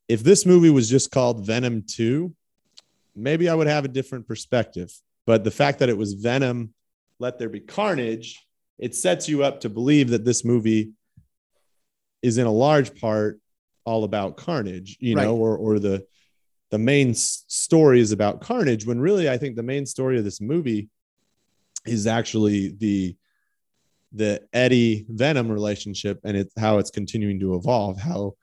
[0.09, 2.35] if this movie was just called Venom Two,
[3.15, 4.93] maybe I would have a different perspective.
[5.25, 6.75] But the fact that it was Venom,
[7.21, 8.45] Let There Be Carnage,
[8.83, 10.91] it sets you up to believe that this movie
[12.21, 13.41] is in a large part
[13.85, 16.05] all about carnage, you know, or or the
[16.73, 20.25] the main s- story is about carnage when really I think the main story of
[20.25, 20.89] this movie
[21.87, 23.17] is actually the
[24.11, 28.35] the Eddie Venom relationship and it's how it's continuing to evolve, how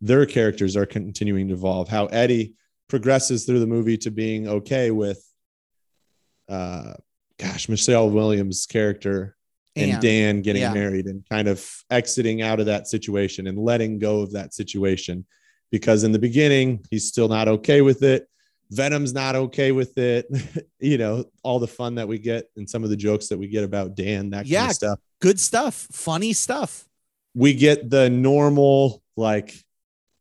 [0.00, 2.54] their characters are continuing to evolve, how Eddie
[2.88, 5.20] progresses through the movie to being okay with
[6.48, 6.94] uh
[7.36, 9.34] gosh, Michelle Williams' character
[9.78, 10.72] and, And- Dan getting yeah.
[10.74, 15.24] married and kind of exiting out of that situation and letting go of that situation.
[15.70, 18.26] Because in the beginning, he's still not okay with it.
[18.70, 20.26] Venom's not okay with it.
[20.80, 23.48] you know, all the fun that we get and some of the jokes that we
[23.48, 24.66] get about Dan, that kind Yeah.
[24.66, 24.98] of stuff.
[25.20, 25.74] Good stuff.
[25.92, 26.86] Funny stuff.
[27.34, 29.54] We get the normal like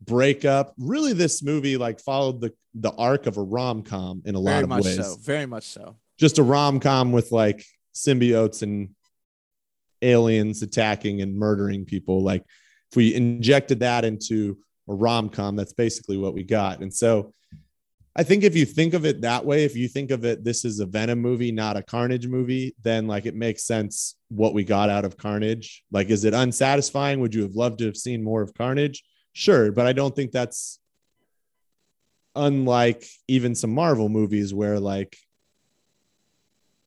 [0.05, 0.73] breakup.
[0.77, 4.63] Really, this movie like followed the the arc of a rom com in a lot
[4.63, 5.15] of much ways so.
[5.21, 5.95] Very much so.
[6.19, 8.89] just a rom com with like symbiotes and
[10.01, 12.23] aliens attacking and murdering people.
[12.23, 12.43] Like
[12.91, 16.81] if we injected that into a rom com, that's basically what we got.
[16.81, 17.33] And so
[18.15, 20.65] I think if you think of it that way, if you think of it, this
[20.65, 24.63] is a Venom movie, not a Carnage movie, then like it makes sense what we
[24.63, 25.83] got out of Carnage.
[25.91, 27.19] Like, is it unsatisfying?
[27.19, 29.03] Would you have loved to have seen more of Carnage?
[29.33, 30.79] Sure, but I don't think that's
[32.35, 35.15] unlike even some Marvel movies where like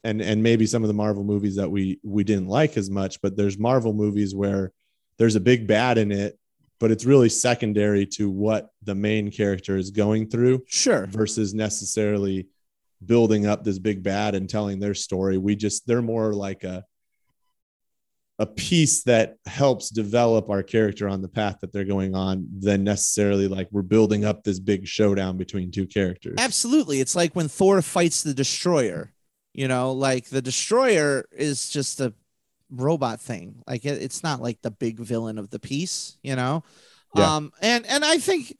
[0.05, 3.21] and and maybe some of the Marvel movies that we we didn't like as much,
[3.21, 4.73] but there's Marvel movies where
[5.19, 6.39] there's a big bad in it,
[6.79, 11.07] but it's really secondary to what the main character is going through Sure.
[11.07, 12.49] versus necessarily
[13.05, 15.37] building up this big bad and telling their story.
[15.39, 16.85] We just they're more like a
[18.39, 22.83] a piece that helps develop our character on the path that they're going on than
[22.83, 26.37] necessarily like we're building up this big showdown between two characters.
[26.39, 27.01] Absolutely.
[27.01, 29.13] It's like when Thor fights the destroyer.
[29.53, 32.15] You know, like the destroyer is just a
[32.71, 33.63] robot thing.
[33.67, 36.63] Like it, it's not like the big villain of the piece, you know?
[37.15, 37.37] Yeah.
[37.37, 38.57] Um and and I think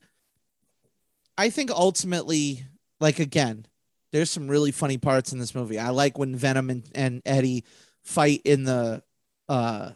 [1.37, 2.65] I think ultimately,
[2.99, 3.65] like again,
[4.11, 5.79] there's some really funny parts in this movie.
[5.79, 7.63] I like when Venom and, and Eddie
[8.03, 9.01] fight in the
[9.47, 9.91] uh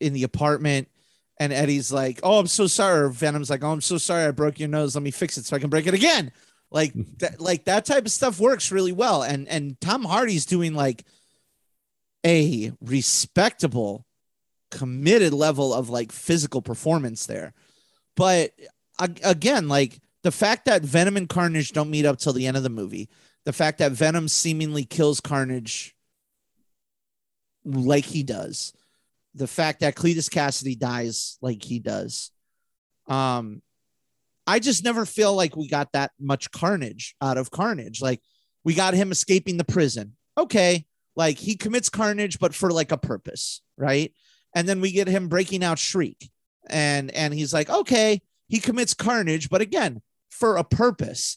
[0.00, 0.88] in the apartment
[1.38, 4.24] and Eddie's like, "Oh, I'm so sorry." Or Venom's like, "Oh, I'm so sorry.
[4.24, 4.94] I broke your nose.
[4.94, 6.32] Let me fix it so I can break it again."
[6.70, 9.22] Like that, like that type of stuff works really well.
[9.22, 11.04] And and Tom Hardy's doing like
[12.26, 14.04] a respectable,
[14.70, 17.54] committed level of like physical performance there.
[18.16, 18.52] But
[18.98, 22.62] again, like the fact that Venom and Carnage don't meet up till the end of
[22.62, 23.08] the movie,
[23.44, 25.94] the fact that Venom seemingly kills Carnage
[27.64, 28.72] like he does,
[29.34, 32.30] the fact that Cletus Kasady dies like he does.
[33.06, 33.62] Um,
[34.48, 38.00] I just never feel like we got that much carnage out of Carnage.
[38.00, 38.22] Like
[38.64, 40.16] we got him escaping the prison.
[40.38, 40.86] Okay.
[41.14, 44.10] Like he commits carnage, but for like a purpose, right?
[44.54, 46.30] And then we get him breaking out Shriek.
[46.70, 51.36] And and he's like, okay, he commits carnage, but again, for a purpose.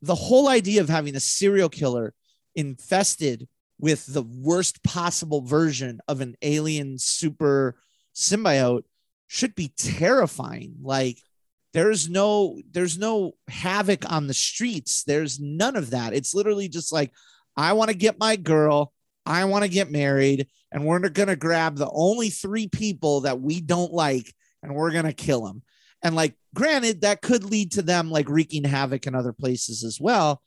[0.00, 2.14] The whole idea of having a serial killer
[2.54, 3.48] infested
[3.80, 7.76] with the worst possible version of an alien super
[8.14, 8.84] symbiote
[9.26, 10.76] should be terrifying.
[10.82, 11.18] Like
[11.72, 15.04] there's no there's no havoc on the streets.
[15.04, 16.12] There's none of that.
[16.14, 17.12] It's literally just like
[17.56, 18.92] I want to get my girl,
[19.26, 23.40] I want to get married, and we're going to grab the only three people that
[23.40, 25.62] we don't like and we're going to kill them.
[26.02, 30.00] And like, granted, that could lead to them like wreaking havoc in other places as
[30.00, 30.42] well.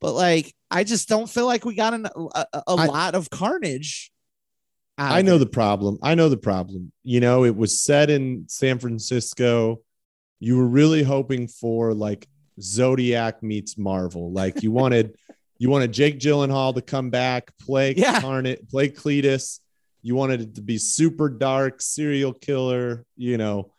[0.00, 3.30] But like, I just don't feel like we got an, a, a I- lot of
[3.30, 4.10] carnage.
[4.98, 5.40] I of know it.
[5.40, 5.98] the problem.
[6.02, 6.90] I know the problem.
[7.02, 9.82] You know, it was said in San Francisco.
[10.40, 12.26] You were really hoping for like
[12.60, 14.32] Zodiac meets Marvel.
[14.32, 15.16] Like you wanted,
[15.58, 18.20] you wanted Jake Gyllenhaal to come back, play Yeah.
[18.20, 19.60] Carnage, play Cletus.
[20.02, 23.04] You wanted it to be super dark, serial killer.
[23.16, 23.72] You know,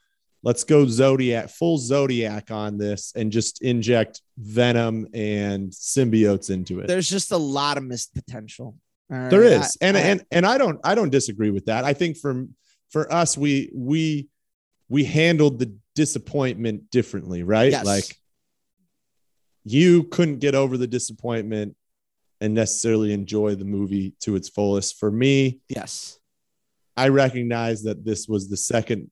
[0.43, 6.87] let's go Zodiac, full Zodiac on this, and just inject Venom and symbiotes into it.
[6.87, 8.75] There's just a lot of missed potential.
[9.09, 11.85] There is, I- and I- and and I don't I don't disagree with that.
[11.85, 12.45] I think for
[12.89, 14.27] for us, we we
[14.89, 17.71] we handled the disappointment differently, right?
[17.71, 17.85] Yes.
[17.85, 18.17] Like
[19.63, 21.75] you couldn't get over the disappointment
[22.39, 24.99] and necessarily enjoy the movie to its fullest.
[24.99, 26.19] For me, yes,
[26.95, 29.11] I recognize that this was the second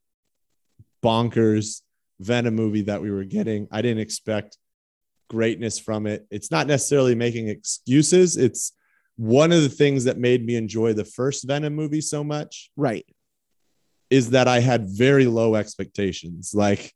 [1.03, 1.81] bonkers
[2.19, 3.67] Venom movie that we were getting.
[3.71, 4.57] I didn't expect
[5.29, 6.25] greatness from it.
[6.31, 8.37] It's not necessarily making excuses.
[8.37, 8.71] It's
[9.17, 13.05] one of the things that made me enjoy the first Venom movie so much right.
[14.09, 16.53] Is that I had very low expectations.
[16.53, 16.93] Like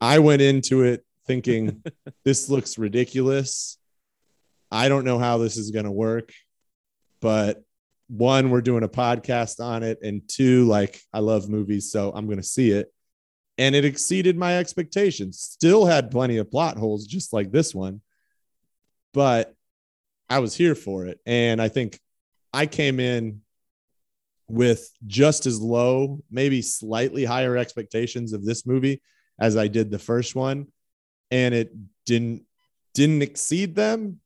[0.00, 1.82] I went into it thinking
[2.24, 3.78] this looks ridiculous.
[4.70, 6.32] I don't know how this is going to work,
[7.20, 7.62] but
[8.08, 12.26] one, we're doing a podcast on it, and two, like I love movies, so I'm
[12.26, 12.92] going to see it.
[13.56, 15.40] And it exceeded my expectations.
[15.40, 18.00] Still had plenty of plot holes, just like this one,
[19.12, 19.54] but
[20.28, 21.20] I was here for it.
[21.26, 22.00] And I think
[22.52, 23.42] I came in
[24.50, 29.02] with just as low, maybe slightly higher expectations of this movie
[29.38, 30.66] as I did the first one,
[31.30, 31.72] and it
[32.04, 32.44] didn't
[32.94, 34.20] didn't exceed them.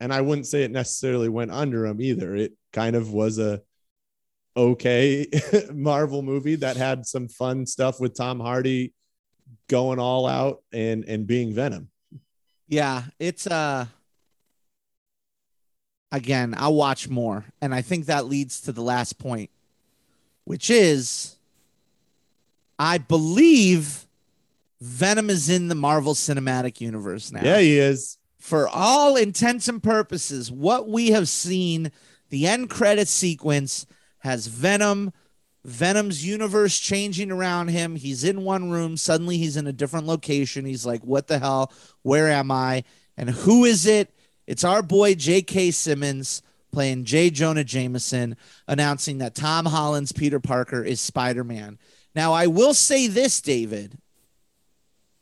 [0.00, 2.34] And I wouldn't say it necessarily went under them either.
[2.34, 3.62] It kind of was a
[4.56, 5.26] okay
[5.72, 8.92] Marvel movie that had some fun stuff with Tom Hardy
[9.68, 11.88] going all out and and being Venom.
[12.68, 13.86] Yeah, it's uh
[16.12, 17.44] again, I'll watch more.
[17.60, 19.50] And I think that leads to the last point,
[20.44, 21.36] which is
[22.78, 24.06] I believe
[24.80, 27.42] Venom is in the Marvel Cinematic Universe now.
[27.42, 28.18] Yeah, he is.
[28.38, 31.92] For all intents and purposes, what we have seen,
[32.30, 33.86] the end credit sequence
[34.18, 35.12] has Venom,
[35.64, 37.94] Venom's universe changing around him.
[37.94, 38.96] He's in one room.
[38.96, 40.64] Suddenly he's in a different location.
[40.64, 41.72] He's like, what the hell?
[42.02, 42.82] Where am I?
[43.16, 44.12] And who is it?
[44.46, 45.70] It's our boy J.K.
[45.70, 47.30] Simmons playing J.
[47.30, 48.36] Jonah Jameson,
[48.66, 51.78] announcing that Tom Holland's Peter Parker is Spider Man.
[52.14, 53.98] Now, I will say this, David.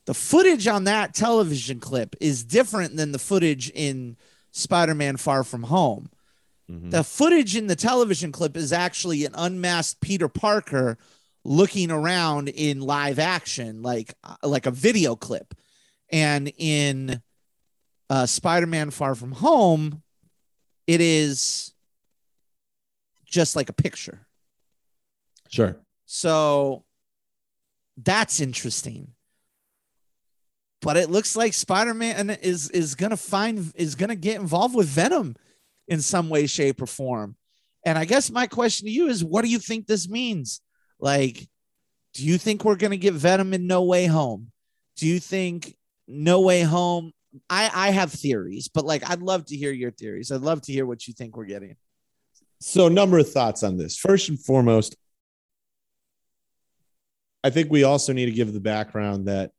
[0.07, 4.17] The footage on that television clip is different than the footage in
[4.53, 6.11] Spider Man Far From Home.
[6.91, 10.99] The footage in the television clip is actually an unmasked Peter Parker
[11.45, 15.53] looking around in live action, like uh, like a video clip.
[16.13, 17.23] And in
[18.11, 20.03] uh, Spider-Man: Far From Home,
[20.87, 21.73] it is
[23.25, 24.27] just like a picture.
[25.49, 25.77] Sure.
[26.07, 26.85] So
[27.97, 29.13] that's interesting.
[30.83, 35.37] But it looks like Spider-Man is is gonna find is gonna get involved with Venom
[35.89, 37.37] in some way, shape, or form.
[37.85, 40.61] And I guess my question to you is what do you think this means?
[40.99, 41.47] Like,
[42.15, 44.51] do you think we're gonna get Venom in No Way Home?
[44.97, 45.77] Do you think
[46.09, 47.13] No Way Home?
[47.49, 50.33] I, I have theories, but like I'd love to hear your theories.
[50.33, 51.77] I'd love to hear what you think we're getting.
[52.61, 53.97] So, number of thoughts on this.
[53.97, 54.97] First and foremost,
[57.43, 59.53] I think we also need to give the background that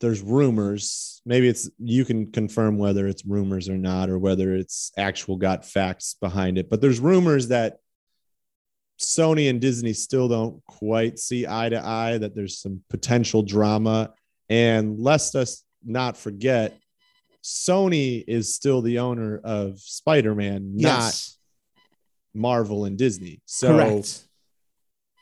[0.00, 1.20] there's rumors.
[1.26, 5.64] Maybe it's you can confirm whether it's rumors or not, or whether it's actual got
[5.64, 6.70] facts behind it.
[6.70, 7.78] But there's rumors that
[8.98, 14.14] Sony and Disney still don't quite see eye to eye, that there's some potential drama.
[14.48, 16.78] And lest us not forget,
[17.46, 21.38] Sony is still the owner of Spider Man, not Yes,
[22.34, 23.40] Marvel and Disney.
[23.44, 24.24] So correct.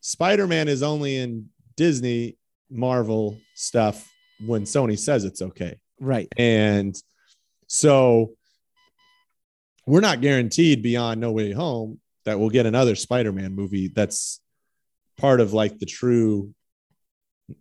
[0.01, 2.39] Spider Man is only in Disney
[2.71, 4.11] Marvel stuff
[4.47, 5.77] when Sony says it's okay.
[6.01, 6.29] Right.
[6.39, 6.97] And
[7.67, 8.33] so
[9.87, 14.41] we're not guaranteed beyond No Way Home that we'll get another Spider Man movie that's
[15.19, 16.55] part of like the true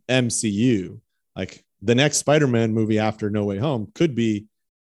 [0.07, 1.01] MCU.
[1.35, 4.45] Like the next Spider Man movie after No Way Home could be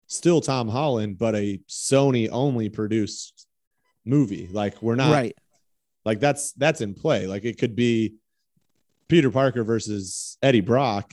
[0.07, 3.47] still Tom Holland, but a Sony only produced
[4.05, 4.47] movie.
[4.51, 5.35] Like we're not right.
[6.05, 7.27] like that's that's in play.
[7.27, 8.15] Like it could be
[9.07, 11.11] Peter Parker versus Eddie Brock,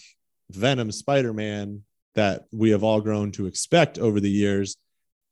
[0.50, 1.82] Venom Spider-Man
[2.14, 4.76] that we have all grown to expect over the years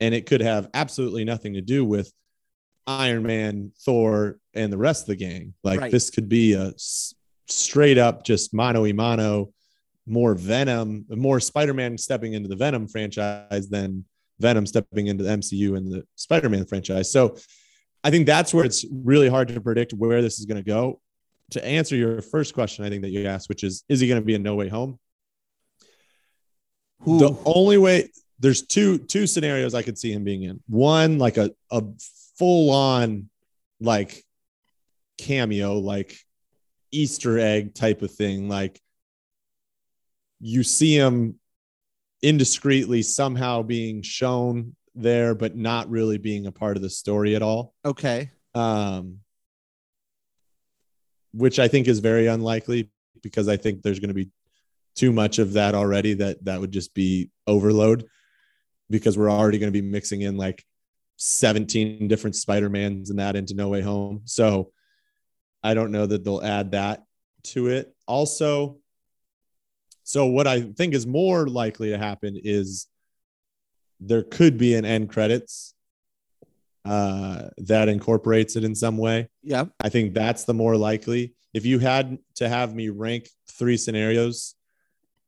[0.01, 2.11] and it could have absolutely nothing to do with
[2.87, 5.53] Iron Man, Thor and the rest of the gang.
[5.63, 5.93] Like Right.
[5.93, 7.15] this could be a s-
[7.49, 9.53] straight up just mano y mano
[10.11, 14.05] more Venom, more Spider-Man stepping into the Venom franchise than
[14.39, 17.13] Venom stepping into the MCU and the Spider-Man franchise.
[17.13, 17.37] So
[18.03, 21.01] I think that's where it's really hard to predict where this is going to go.
[21.51, 24.21] To answer your first question, I think that you asked, which is, is he going
[24.21, 24.99] to be in No Way Home?
[27.01, 30.61] Who The only way there's two two scenarios I could see him being in.
[30.69, 31.83] One like a a
[32.39, 33.29] full on
[33.81, 34.23] like
[35.19, 36.17] cameo, like
[36.91, 38.49] Easter egg type of thing.
[38.49, 38.81] Like
[40.41, 41.39] you see him
[42.25, 47.43] indiscreetly somehow being shown there, but not really being a part of the story at
[47.43, 47.75] all.
[47.85, 48.31] okay.
[48.55, 49.21] Um,
[51.33, 52.91] which I think is very unlikely
[53.23, 54.31] because I think there's going to be
[54.97, 58.09] too much of that already that that would just be overload
[58.89, 60.65] because we're already going to be mixing in like
[61.19, 64.23] 17 different Spider-Mans and that into No Way Home.
[64.25, 64.73] So
[65.63, 67.05] I don't know that they'll add that
[67.45, 67.95] to it.
[68.09, 68.79] Also,
[70.11, 72.89] so what I think is more likely to happen is
[74.01, 75.73] there could be an end credits
[76.85, 79.29] uh, that incorporates it in some way.
[79.45, 79.67] Yeah.
[79.79, 81.35] I think that's the more likely.
[81.55, 84.57] If you had to have me rank three scenarios,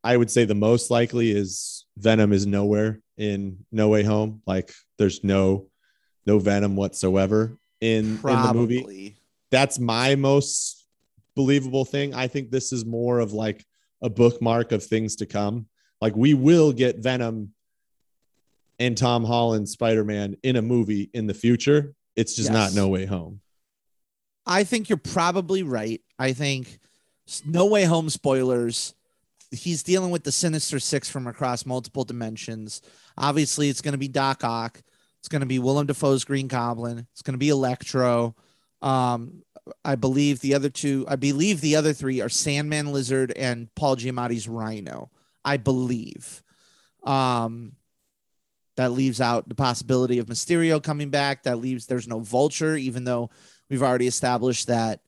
[0.02, 4.42] I would say the most likely is Venom is nowhere in No Way Home.
[4.48, 5.68] Like there's no
[6.26, 9.16] no Venom whatsoever in in the movie.
[9.52, 10.88] That's my most
[11.36, 12.14] believable thing.
[12.14, 13.64] I think this is more of like
[14.03, 15.66] a bookmark of things to come.
[16.00, 17.55] Like we will get Venom
[18.78, 21.94] and Tom Holland Spider-Man in a movie in the future.
[22.16, 23.40] It's just not No Way Home.
[24.44, 26.00] I think you're probably right.
[26.18, 26.80] I think
[27.46, 28.94] No Way Home spoilers.
[29.53, 32.82] He's dealing with the Sinister Six from across multiple dimensions.
[33.16, 34.82] Obviously, it's going to be Doc Ock.
[35.20, 37.07] It's going to be Willem Dafoe's Green Goblin.
[37.12, 38.34] It's going to be Electro.
[38.80, 39.44] Um,
[39.84, 41.04] I believe the other two.
[41.08, 45.10] I believe the other three are Sandman, Lizard, and Paul Giamatti's Rhino.
[45.44, 46.42] I believe.
[47.04, 47.72] Um,
[48.76, 51.42] that leaves out the possibility of Mysterio coming back.
[51.42, 53.30] That leaves there's no Vulture, even though
[53.68, 55.00] we've already established that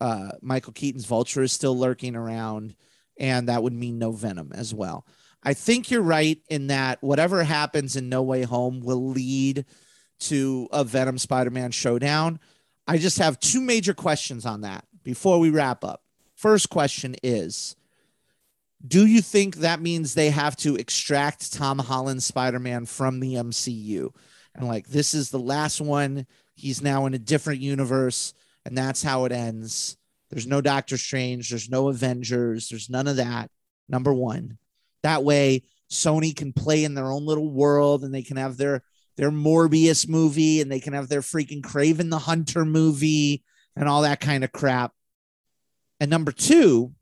[0.00, 2.74] uh, Michael Keaton's Vulture is still lurking around,
[3.18, 5.06] and that would mean no Venom as well.
[5.42, 9.64] I think you're right in that whatever happens in No Way Home will lead
[10.20, 12.40] to a Venom Spider Man showdown.
[12.90, 16.02] I just have two major questions on that before we wrap up.
[16.34, 17.76] First question is
[18.84, 23.34] Do you think that means they have to extract Tom Holland's Spider Man from the
[23.34, 24.12] MCU?
[24.56, 26.26] And like, this is the last one.
[26.56, 28.34] He's now in a different universe,
[28.66, 29.96] and that's how it ends.
[30.30, 31.48] There's no Doctor Strange.
[31.48, 32.68] There's no Avengers.
[32.68, 33.52] There's none of that.
[33.88, 34.58] Number one.
[35.04, 35.62] That way,
[35.92, 38.82] Sony can play in their own little world and they can have their
[39.20, 43.44] their Morbius movie and they can have their freaking Kraven the Hunter movie
[43.76, 44.92] and all that kind of crap.
[46.00, 46.94] And number two,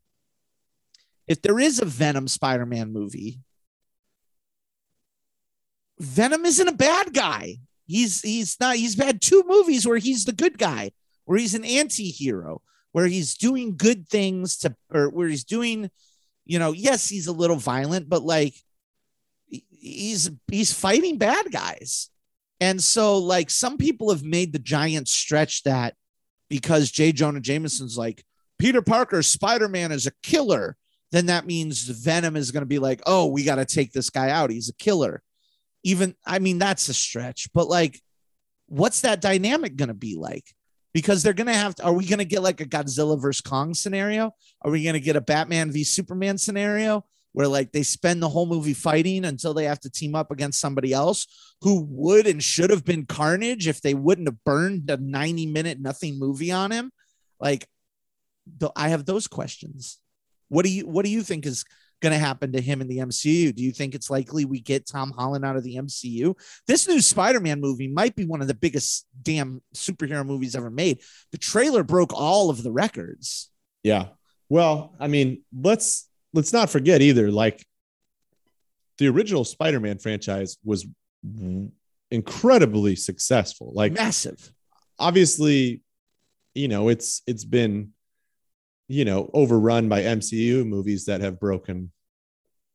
[1.29, 3.39] if there is a Venom Spider Man movie,
[5.97, 7.55] Venom isn't a bad guy.
[7.87, 8.75] He's he's not.
[8.75, 10.91] He's had two movies where he's the good guy,
[11.23, 12.61] where he's an anti-hero,
[12.91, 15.89] where he's doing good things to, or where he's doing,
[16.45, 18.55] you know, yes, he's a little violent, but like
[19.79, 22.09] he's he's fighting bad guys.
[22.59, 25.95] And so like some people have made the giant stretch that
[26.49, 27.11] because J.
[27.11, 28.23] Jonah Jameson's like
[28.57, 30.75] Peter Parker, Spider-Man is a killer,
[31.11, 34.09] then that means Venom is going to be like, oh, we got to take this
[34.09, 34.51] guy out.
[34.51, 35.23] He's a killer.
[35.83, 38.01] Even, I mean, that's a stretch, but like,
[38.67, 40.53] what's that dynamic going to be like?
[40.93, 43.41] Because they're going to have to, are we going to get like a Godzilla versus
[43.41, 44.31] Kong scenario?
[44.61, 48.29] Are we going to get a Batman v Superman scenario where like they spend the
[48.29, 51.27] whole movie fighting until they have to team up against somebody else
[51.61, 55.79] who would and should have been Carnage if they wouldn't have burned a 90 minute
[55.79, 56.91] nothing movie on him?
[57.39, 57.67] Like,
[58.75, 59.99] I have those questions.
[60.47, 61.63] What do you what do you think is
[62.01, 63.53] going to happen to him in the MCU?
[63.53, 66.33] Do you think it's likely we get Tom Holland out of the MCU?
[66.65, 71.01] This new Spider-Man movie might be one of the biggest damn superhero movies ever made.
[71.31, 73.51] The trailer broke all of the records.
[73.83, 74.07] Yeah.
[74.47, 77.31] Well, I mean, let's let's not forget either.
[77.31, 77.65] Like
[78.97, 80.85] the original Spider-Man franchise was
[82.11, 83.71] incredibly successful.
[83.73, 84.51] Like Massive.
[84.97, 85.81] obviously,
[86.53, 87.91] you know, it's it's been
[88.87, 91.91] you know overrun by MCU movies that have broken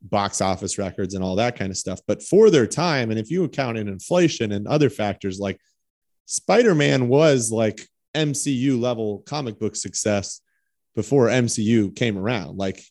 [0.03, 2.01] box office records and all that kind of stuff.
[2.07, 5.59] But for their time, and if you account in inflation and other factors, like
[6.27, 10.41] Spider-Man was like MCU level comic book success
[10.95, 12.57] before MCU came around.
[12.57, 12.83] Like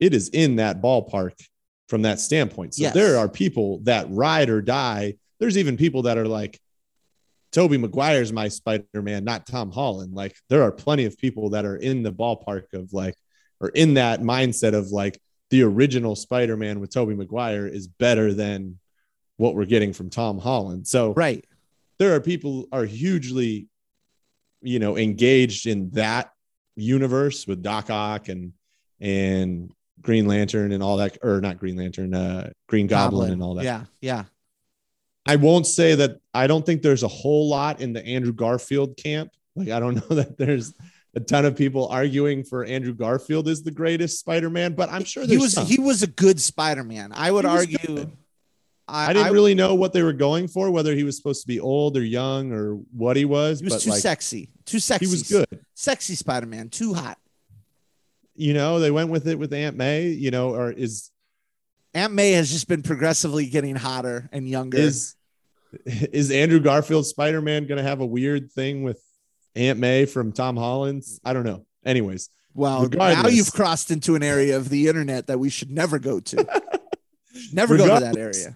[0.00, 1.32] it is in that ballpark
[1.88, 2.74] from that standpoint.
[2.74, 2.94] So Yes.
[2.94, 5.14] there are people that ride or die.
[5.38, 6.60] There's even people that are like,
[7.52, 10.12] Tobey Maguire's my Spider-Man, not Tom Holland.
[10.14, 13.14] Like there are plenty of people that are in the ballpark of like,
[13.60, 15.20] or in that mindset of like,
[15.50, 18.78] the original Spider-Man with Tobey Maguire is better than
[19.36, 20.88] what we're getting from Tom Holland.
[20.88, 21.44] So Right.
[21.98, 23.68] there are people are hugely,
[24.62, 26.32] you know, engaged in that
[26.74, 28.52] universe with Doc Ock and
[29.00, 29.70] and
[30.00, 33.64] Green Lantern and all that, or not Green Lantern, uh, Green Goblin, and all that.
[33.64, 33.84] Yeah.
[34.00, 34.24] Yeah.
[35.26, 38.96] I won't say that I don't think there's a whole lot in the Andrew Garfield
[38.96, 39.30] camp.
[39.56, 40.74] Like I don't know that there's
[41.16, 45.22] a ton of people arguing for Andrew Garfield is the greatest Spider-Man, but I'm sure
[45.22, 45.66] he there's was some.
[45.66, 47.12] he was a good Spider-Man.
[47.14, 47.78] I would argue.
[47.78, 48.12] good.
[48.86, 51.40] I, I didn't I- really know what they were going for, whether he was supposed
[51.42, 54.50] to be old or young or what he was, He was but too like sexy.
[54.66, 55.06] Too sexy.
[55.06, 55.64] he was good.
[55.72, 56.68] Sexy Spider-Man.
[56.68, 57.16] Too hot.
[58.34, 61.10] You know, they went with it with Aunt May, you know, or is
[61.94, 64.78] Aunt May has just been progressively getting hotter and younger.
[64.78, 65.14] is
[65.86, 69.02] is Andrew Garfield Spider-Man going to have a weird thing with
[69.54, 71.20] Aunt May from Tom Holland's?
[71.24, 71.66] I don't know.
[71.84, 75.98] Anyways, well, now you've crossed into an area of the internet that we should never
[75.98, 76.36] go to.
[77.52, 78.54] never go to that area.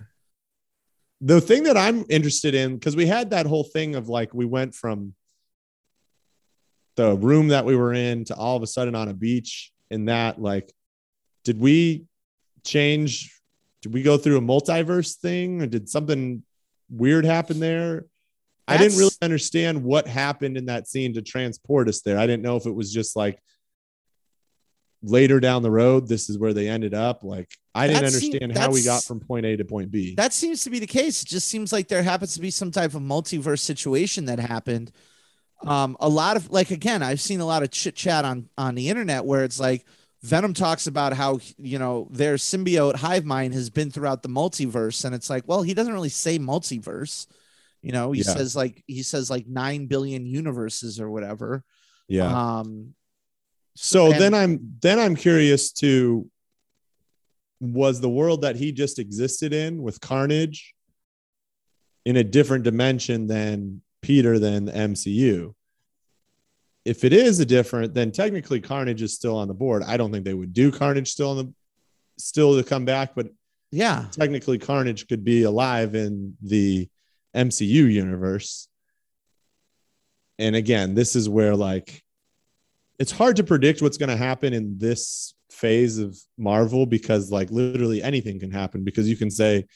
[1.20, 4.44] the thing that I'm interested in because we had that whole thing of like we
[4.44, 5.14] went from
[6.98, 10.08] the room that we were in to all of a sudden on a beach and
[10.08, 10.72] that like
[11.44, 12.04] did we
[12.64, 13.32] change
[13.82, 16.42] did we go through a multiverse thing or did something
[16.90, 18.04] weird happen there
[18.66, 22.18] I didn't really understand what happened in that scene to transport us there.
[22.18, 23.38] I didn't know if it was just like
[25.02, 27.24] later down the road, this is where they ended up.
[27.24, 30.14] Like I didn't That seem- understand how we got from point A to point B.
[30.16, 31.22] That seems to be the case.
[31.22, 34.92] It just seems like there happens to be some type of multiverse situation that happened.
[35.66, 38.74] Um, a lot of like again, I've seen a lot of chit chat on on
[38.74, 39.84] the internet where it's like
[40.22, 45.04] Venom talks about how you know their symbiote hive mind has been throughout the multiverse,
[45.04, 47.26] and it's like, well, he doesn't really say multiverse.
[47.82, 48.34] You know, he Yeah.
[48.34, 51.64] says like he says like nine billion universes or whatever.
[52.08, 52.58] yeah.
[52.58, 52.94] Um,
[53.76, 56.28] So and- then I'm then I'm curious to
[57.60, 60.74] was the world that he just existed in with Carnage
[62.04, 65.54] in a different dimension than Peter than the MCU?
[66.84, 69.82] If it is a different, then technically Carnage is still on the board.
[69.82, 71.54] I don't think they would do Carnage still on the
[72.18, 73.28] still to come back, but
[73.70, 76.88] yeah, technically Carnage could be alive in the
[77.36, 78.68] MCU universe.
[80.38, 82.02] And again, this is where like
[82.98, 87.50] it's hard to predict what's going to happen in this phase of Marvel because like
[87.50, 89.66] literally anything can happen because you can say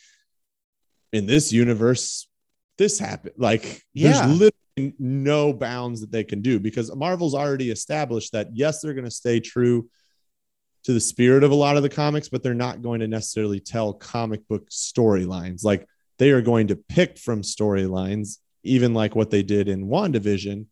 [1.12, 2.26] in this universe
[2.78, 4.26] this happened like Yeah.
[4.26, 8.94] there's literally no bounds that they can do because Marvel's already established that yes they're
[8.94, 9.88] going to stay true
[10.84, 13.60] to the spirit of a lot of the comics but they're not going to necessarily
[13.60, 15.86] tell comic book storylines like
[16.18, 20.66] they are going to pick from storylines even like what they did in WandaVision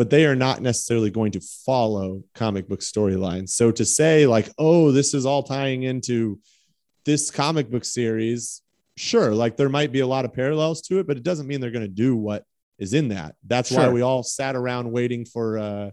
[0.00, 3.50] but they are not necessarily going to follow comic book storylines.
[3.50, 6.38] So to say like, oh, this is all tying into
[7.04, 8.62] this comic book series,
[9.00, 11.60] sure, like there might be a lot of parallels to it, but it doesn't mean
[11.60, 12.44] they're going to do what
[12.78, 13.34] is in that.
[13.46, 15.90] That's why we all sat around waiting for uh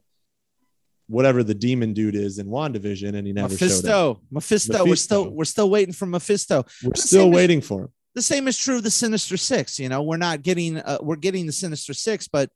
[1.10, 4.20] whatever the demon dude is in WandaVision and he never showed up.
[4.20, 6.66] Mephisto, Mephisto, We're still we're still waiting for Mephisto.
[6.84, 7.89] We're still waiting for him.
[8.14, 9.80] the same is true of the Sinister Six.
[9.80, 12.49] You know, we're not getting uh, we're getting the Sinister Six, but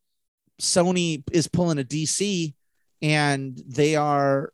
[0.61, 2.53] Sony is pulling a DC,
[3.01, 4.51] and they are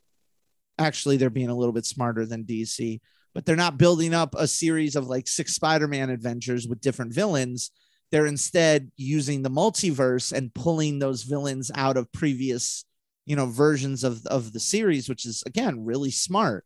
[0.78, 3.00] actually they're being a little bit smarter than DC,
[3.38, 7.70] but they're not building up a series of like six Spider-Man adventures with different villains.
[8.12, 12.84] They're instead using the multiverse and pulling those villains out of previous,
[13.28, 16.66] you know, versions of of the series, which is again really smart.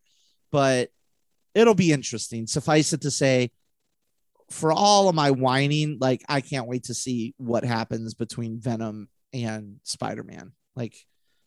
[0.49, 0.91] But
[1.53, 2.47] it'll be interesting.
[2.47, 3.51] Suffice it to say,
[4.49, 9.09] for all of my whining, like I can't wait to see what happens between Venom
[9.33, 10.53] and Spider-Man.
[10.77, 10.95] Like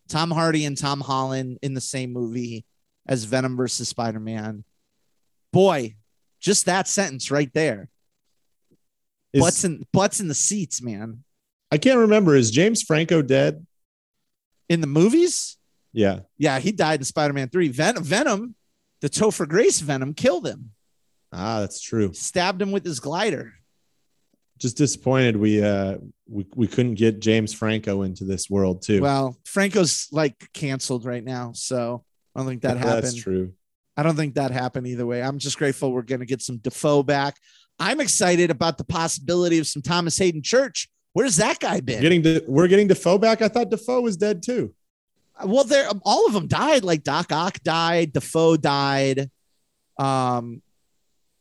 [0.07, 2.63] Tom Hardy and Tom Holland in the same movie
[3.07, 4.63] as Venom versus Spider-Man.
[5.55, 5.95] Boy,
[6.41, 7.87] just that sentence right there.
[9.31, 11.23] Is- butts in butts in the seats, man.
[11.71, 12.35] I can't remember.
[12.35, 13.65] Is James Franco dead?
[14.67, 15.55] In the movies,
[15.93, 16.21] Yeah.
[16.37, 17.69] yeah, he died in Spider-Man 3.
[17.69, 18.55] Ven- Venom,
[18.99, 20.71] the Topher Grace Venom killed him,
[21.31, 22.11] Ah, that's true.
[22.13, 23.53] stabbed him with his glider.
[24.57, 25.97] Just disappointed we uh
[26.27, 29.01] we, we couldn't get James Franco into this world too.
[29.01, 32.03] Well, Franco's like canceled right now, so
[32.35, 33.03] I don't think that happened.
[33.03, 33.53] That's true.
[33.97, 35.23] I don't think that happened either way.
[35.23, 37.37] I'm just grateful we're going to get some Dafoe back.
[37.79, 40.89] I'm excited about the possibility of some Thomas Haden Church.
[41.13, 42.01] Where's that guy been?
[42.01, 43.41] Getting to we're getting Dafoe back.
[43.41, 44.73] I thought Dafoe was dead too.
[45.37, 46.83] Uh, well, there um, all of them died.
[46.83, 49.29] Like Doc Ock died, Dafoe died,
[49.97, 50.61] um,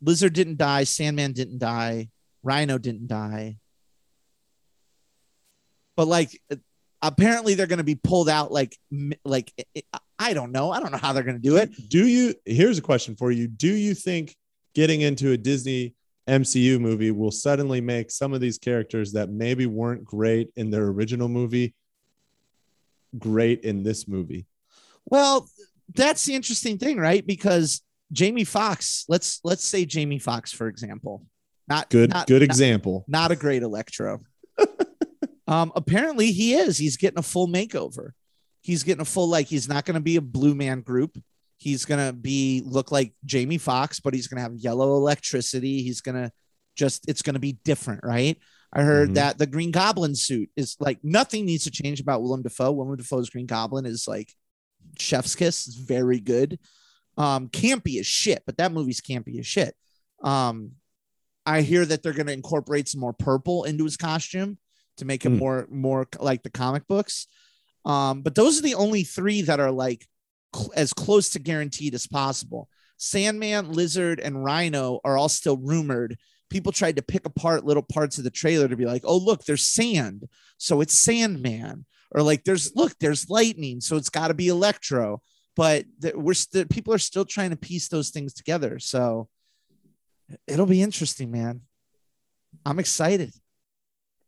[0.00, 2.11] Lizard didn't die, Sandman didn't die,
[2.42, 3.57] Rhino didn't die.
[5.96, 6.57] But like, uh,
[7.05, 8.76] apparently they're going to be pulled out like
[9.24, 9.52] like
[10.18, 10.70] I- don't know.
[10.72, 11.70] I don't know how they're going to do it.
[11.88, 12.34] Do you?
[12.46, 13.46] Here's a question for you.
[13.46, 14.34] Do you think
[14.74, 15.94] getting into a Disney
[16.26, 20.84] MCU movie will suddenly make some of these characters that maybe weren't great in their
[20.86, 21.74] original movie
[23.18, 24.46] great in this movie?
[25.05, 25.48] Well,
[25.94, 27.24] that's the interesting thing, right?
[27.26, 27.82] Because
[28.12, 31.26] Jamie Foxx, let's let's say Jamie Foxx for example.
[31.68, 33.05] Not Good, not, good not- example.
[33.09, 34.20] not a great electro.
[35.47, 36.78] Um, apparently he is.
[36.78, 38.11] He's getting a full makeover.
[38.62, 39.47] He's getting a full like.
[39.47, 41.18] He's not going to be a blue man group.
[41.59, 45.82] He's going to be look like Jamie Foxx, but he's going to have yellow electricity.
[45.82, 46.32] He's going to
[46.76, 47.09] just.
[47.09, 48.38] It's going to be different, right?
[48.72, 49.14] I heard Mhm.
[49.14, 52.72] that the Green Goblin suit is like nothing needs to change about Willem Dafoe.
[52.72, 54.32] Willem Dafoe's Green Goblin is like
[54.99, 55.66] chef's kiss.
[55.68, 56.59] It's very good.
[57.16, 59.76] Um, campy as shit, but that movie's campy as shit.
[60.24, 60.72] Um,
[61.47, 64.59] I hear that they're going to incorporate some more purple into his costume
[64.99, 65.38] to make it Hmm.
[65.38, 67.26] more more like the comic books.
[67.84, 70.07] Um, but those are the only three that are like
[70.55, 72.68] cl- as close to guaranteed as possible.
[72.97, 76.16] Sandman, Lizard, and Rhino are all still rumored.
[76.49, 79.45] People tried to pick apart little parts of the trailer to be like, "Oh, look,
[79.45, 84.34] there's sand, so it's Sandman," or like, "There's look, there's lightning, so it's got to
[84.34, 85.20] be Electro."
[85.57, 88.78] But th- we're still people are still trying to piece those things together.
[88.78, 89.28] So
[90.47, 91.62] it'll be interesting, man.
[92.64, 93.32] I'm excited.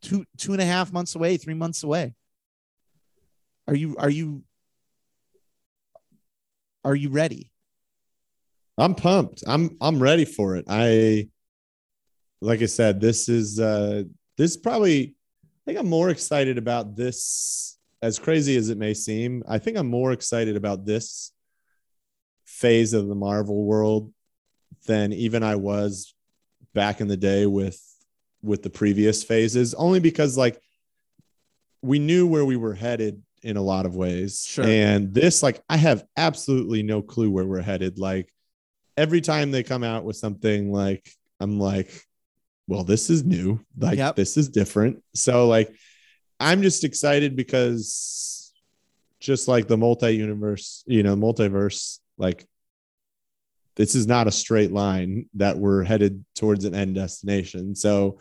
[0.06, 2.14] Two two and a half months away, three months away.
[3.66, 4.44] Are you are you
[6.84, 7.50] are you ready?
[8.78, 9.42] I'm pumped.
[9.48, 10.66] I'm I'm ready for it.
[10.68, 11.28] I
[12.40, 14.04] like I said, this is uh
[14.38, 18.94] this is probably I think I'm more excited about this as crazy as it may
[18.94, 19.42] seem.
[19.48, 21.32] I think I'm more excited about this
[22.44, 24.12] phase of the Marvel world
[24.86, 26.14] than even I was
[26.74, 27.82] back in the day with
[28.46, 30.60] with the previous phases only because like
[31.82, 34.44] we knew where we were headed in a lot of ways.
[34.46, 34.64] Sure.
[34.64, 38.32] And this like I have absolutely no clue where we're headed like
[38.96, 41.90] every time they come out with something like I'm like,
[42.66, 43.60] well, this is new.
[43.78, 44.16] Like Yep.
[44.16, 45.02] this is different.
[45.14, 45.74] So like
[46.40, 48.52] I'm just excited because
[49.20, 52.46] just like the multi-universe, you know, multiverse, like
[53.76, 57.74] this is not a straight line that we're headed towards an end destination.
[57.74, 58.18] So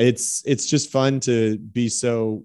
[0.00, 2.44] it's it's just fun to be so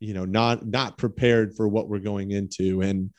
[0.00, 3.10] you know not not prepared for what we're going into and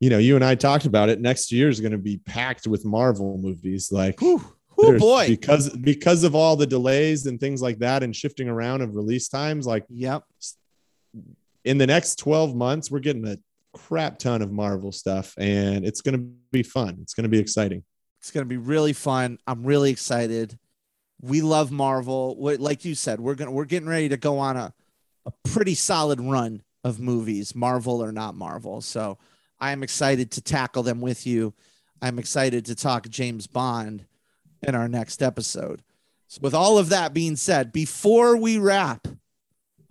[0.00, 2.66] you know you and i talked about it next year is going to be packed
[2.66, 4.18] with marvel movies like
[4.76, 5.28] Oh boy.
[5.28, 9.28] because because of all the delays and things like that and shifting around of release
[9.28, 10.24] times like Yep.
[11.64, 13.38] in the next 12 months we're getting a
[13.72, 17.38] crap ton of marvel stuff and it's going to be fun it's going to be
[17.38, 17.82] exciting
[18.20, 19.38] It's gonna be really fun.
[19.46, 20.58] I'm really excited.
[21.24, 22.36] We love Marvel.
[22.36, 24.74] What, like you said, we're gonna we're getting ready to go on a
[25.26, 28.80] a pretty solid run of movies, Marvel or not Marvel.
[28.82, 29.18] So
[29.58, 31.54] I am excited to tackle them with you.
[32.02, 34.04] I'm excited to talk James Bond
[34.62, 35.82] in our next episode.
[36.28, 39.08] So with all of that being said, before we wrap,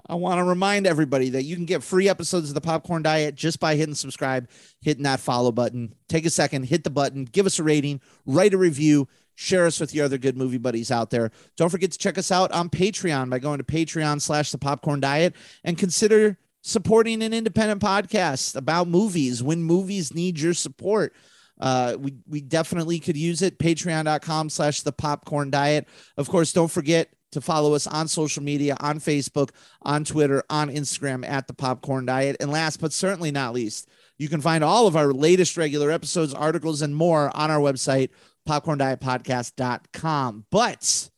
[0.06, 3.36] I want to remind everybody that you can get free episodes of the Popcorn Diet
[3.36, 4.50] just by hitting subscribe,
[4.82, 5.96] hitting that follow button.
[6.10, 9.80] Take a second, hit the button, give us a rating, write a review, share us
[9.80, 11.32] with your other good movie buddies out there.
[11.58, 15.00] Don't forget to check us out on Patreon by going to Patreon slash the Popcorn
[15.00, 21.14] Diet and consider supporting an independent podcast about movies when movies need your support.
[21.60, 23.60] Uh, we we definitely could use it.
[23.60, 25.88] Patreon.com slash the popcorn diet.
[26.18, 29.50] Of course, don't forget to follow us on social media, on Facebook,
[29.82, 32.38] on Twitter, on Instagram at the popcorn diet.
[32.40, 36.34] And last but certainly not least, you can find all of our latest regular episodes,
[36.34, 38.10] articles, and more on our website,
[38.48, 40.46] popcorndietpodcast.com.
[40.50, 41.10] But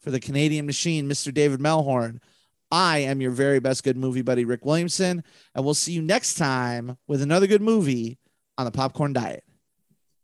[0.00, 1.32] for the Canadian machine, Mr.
[1.32, 2.18] David Melhorn,
[2.70, 5.22] I am your very best good movie buddy, Rick Williamson,
[5.54, 8.18] and we'll see you next time with another good movie
[8.56, 9.44] on the popcorn diet.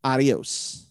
[0.02, 0.87] Adios.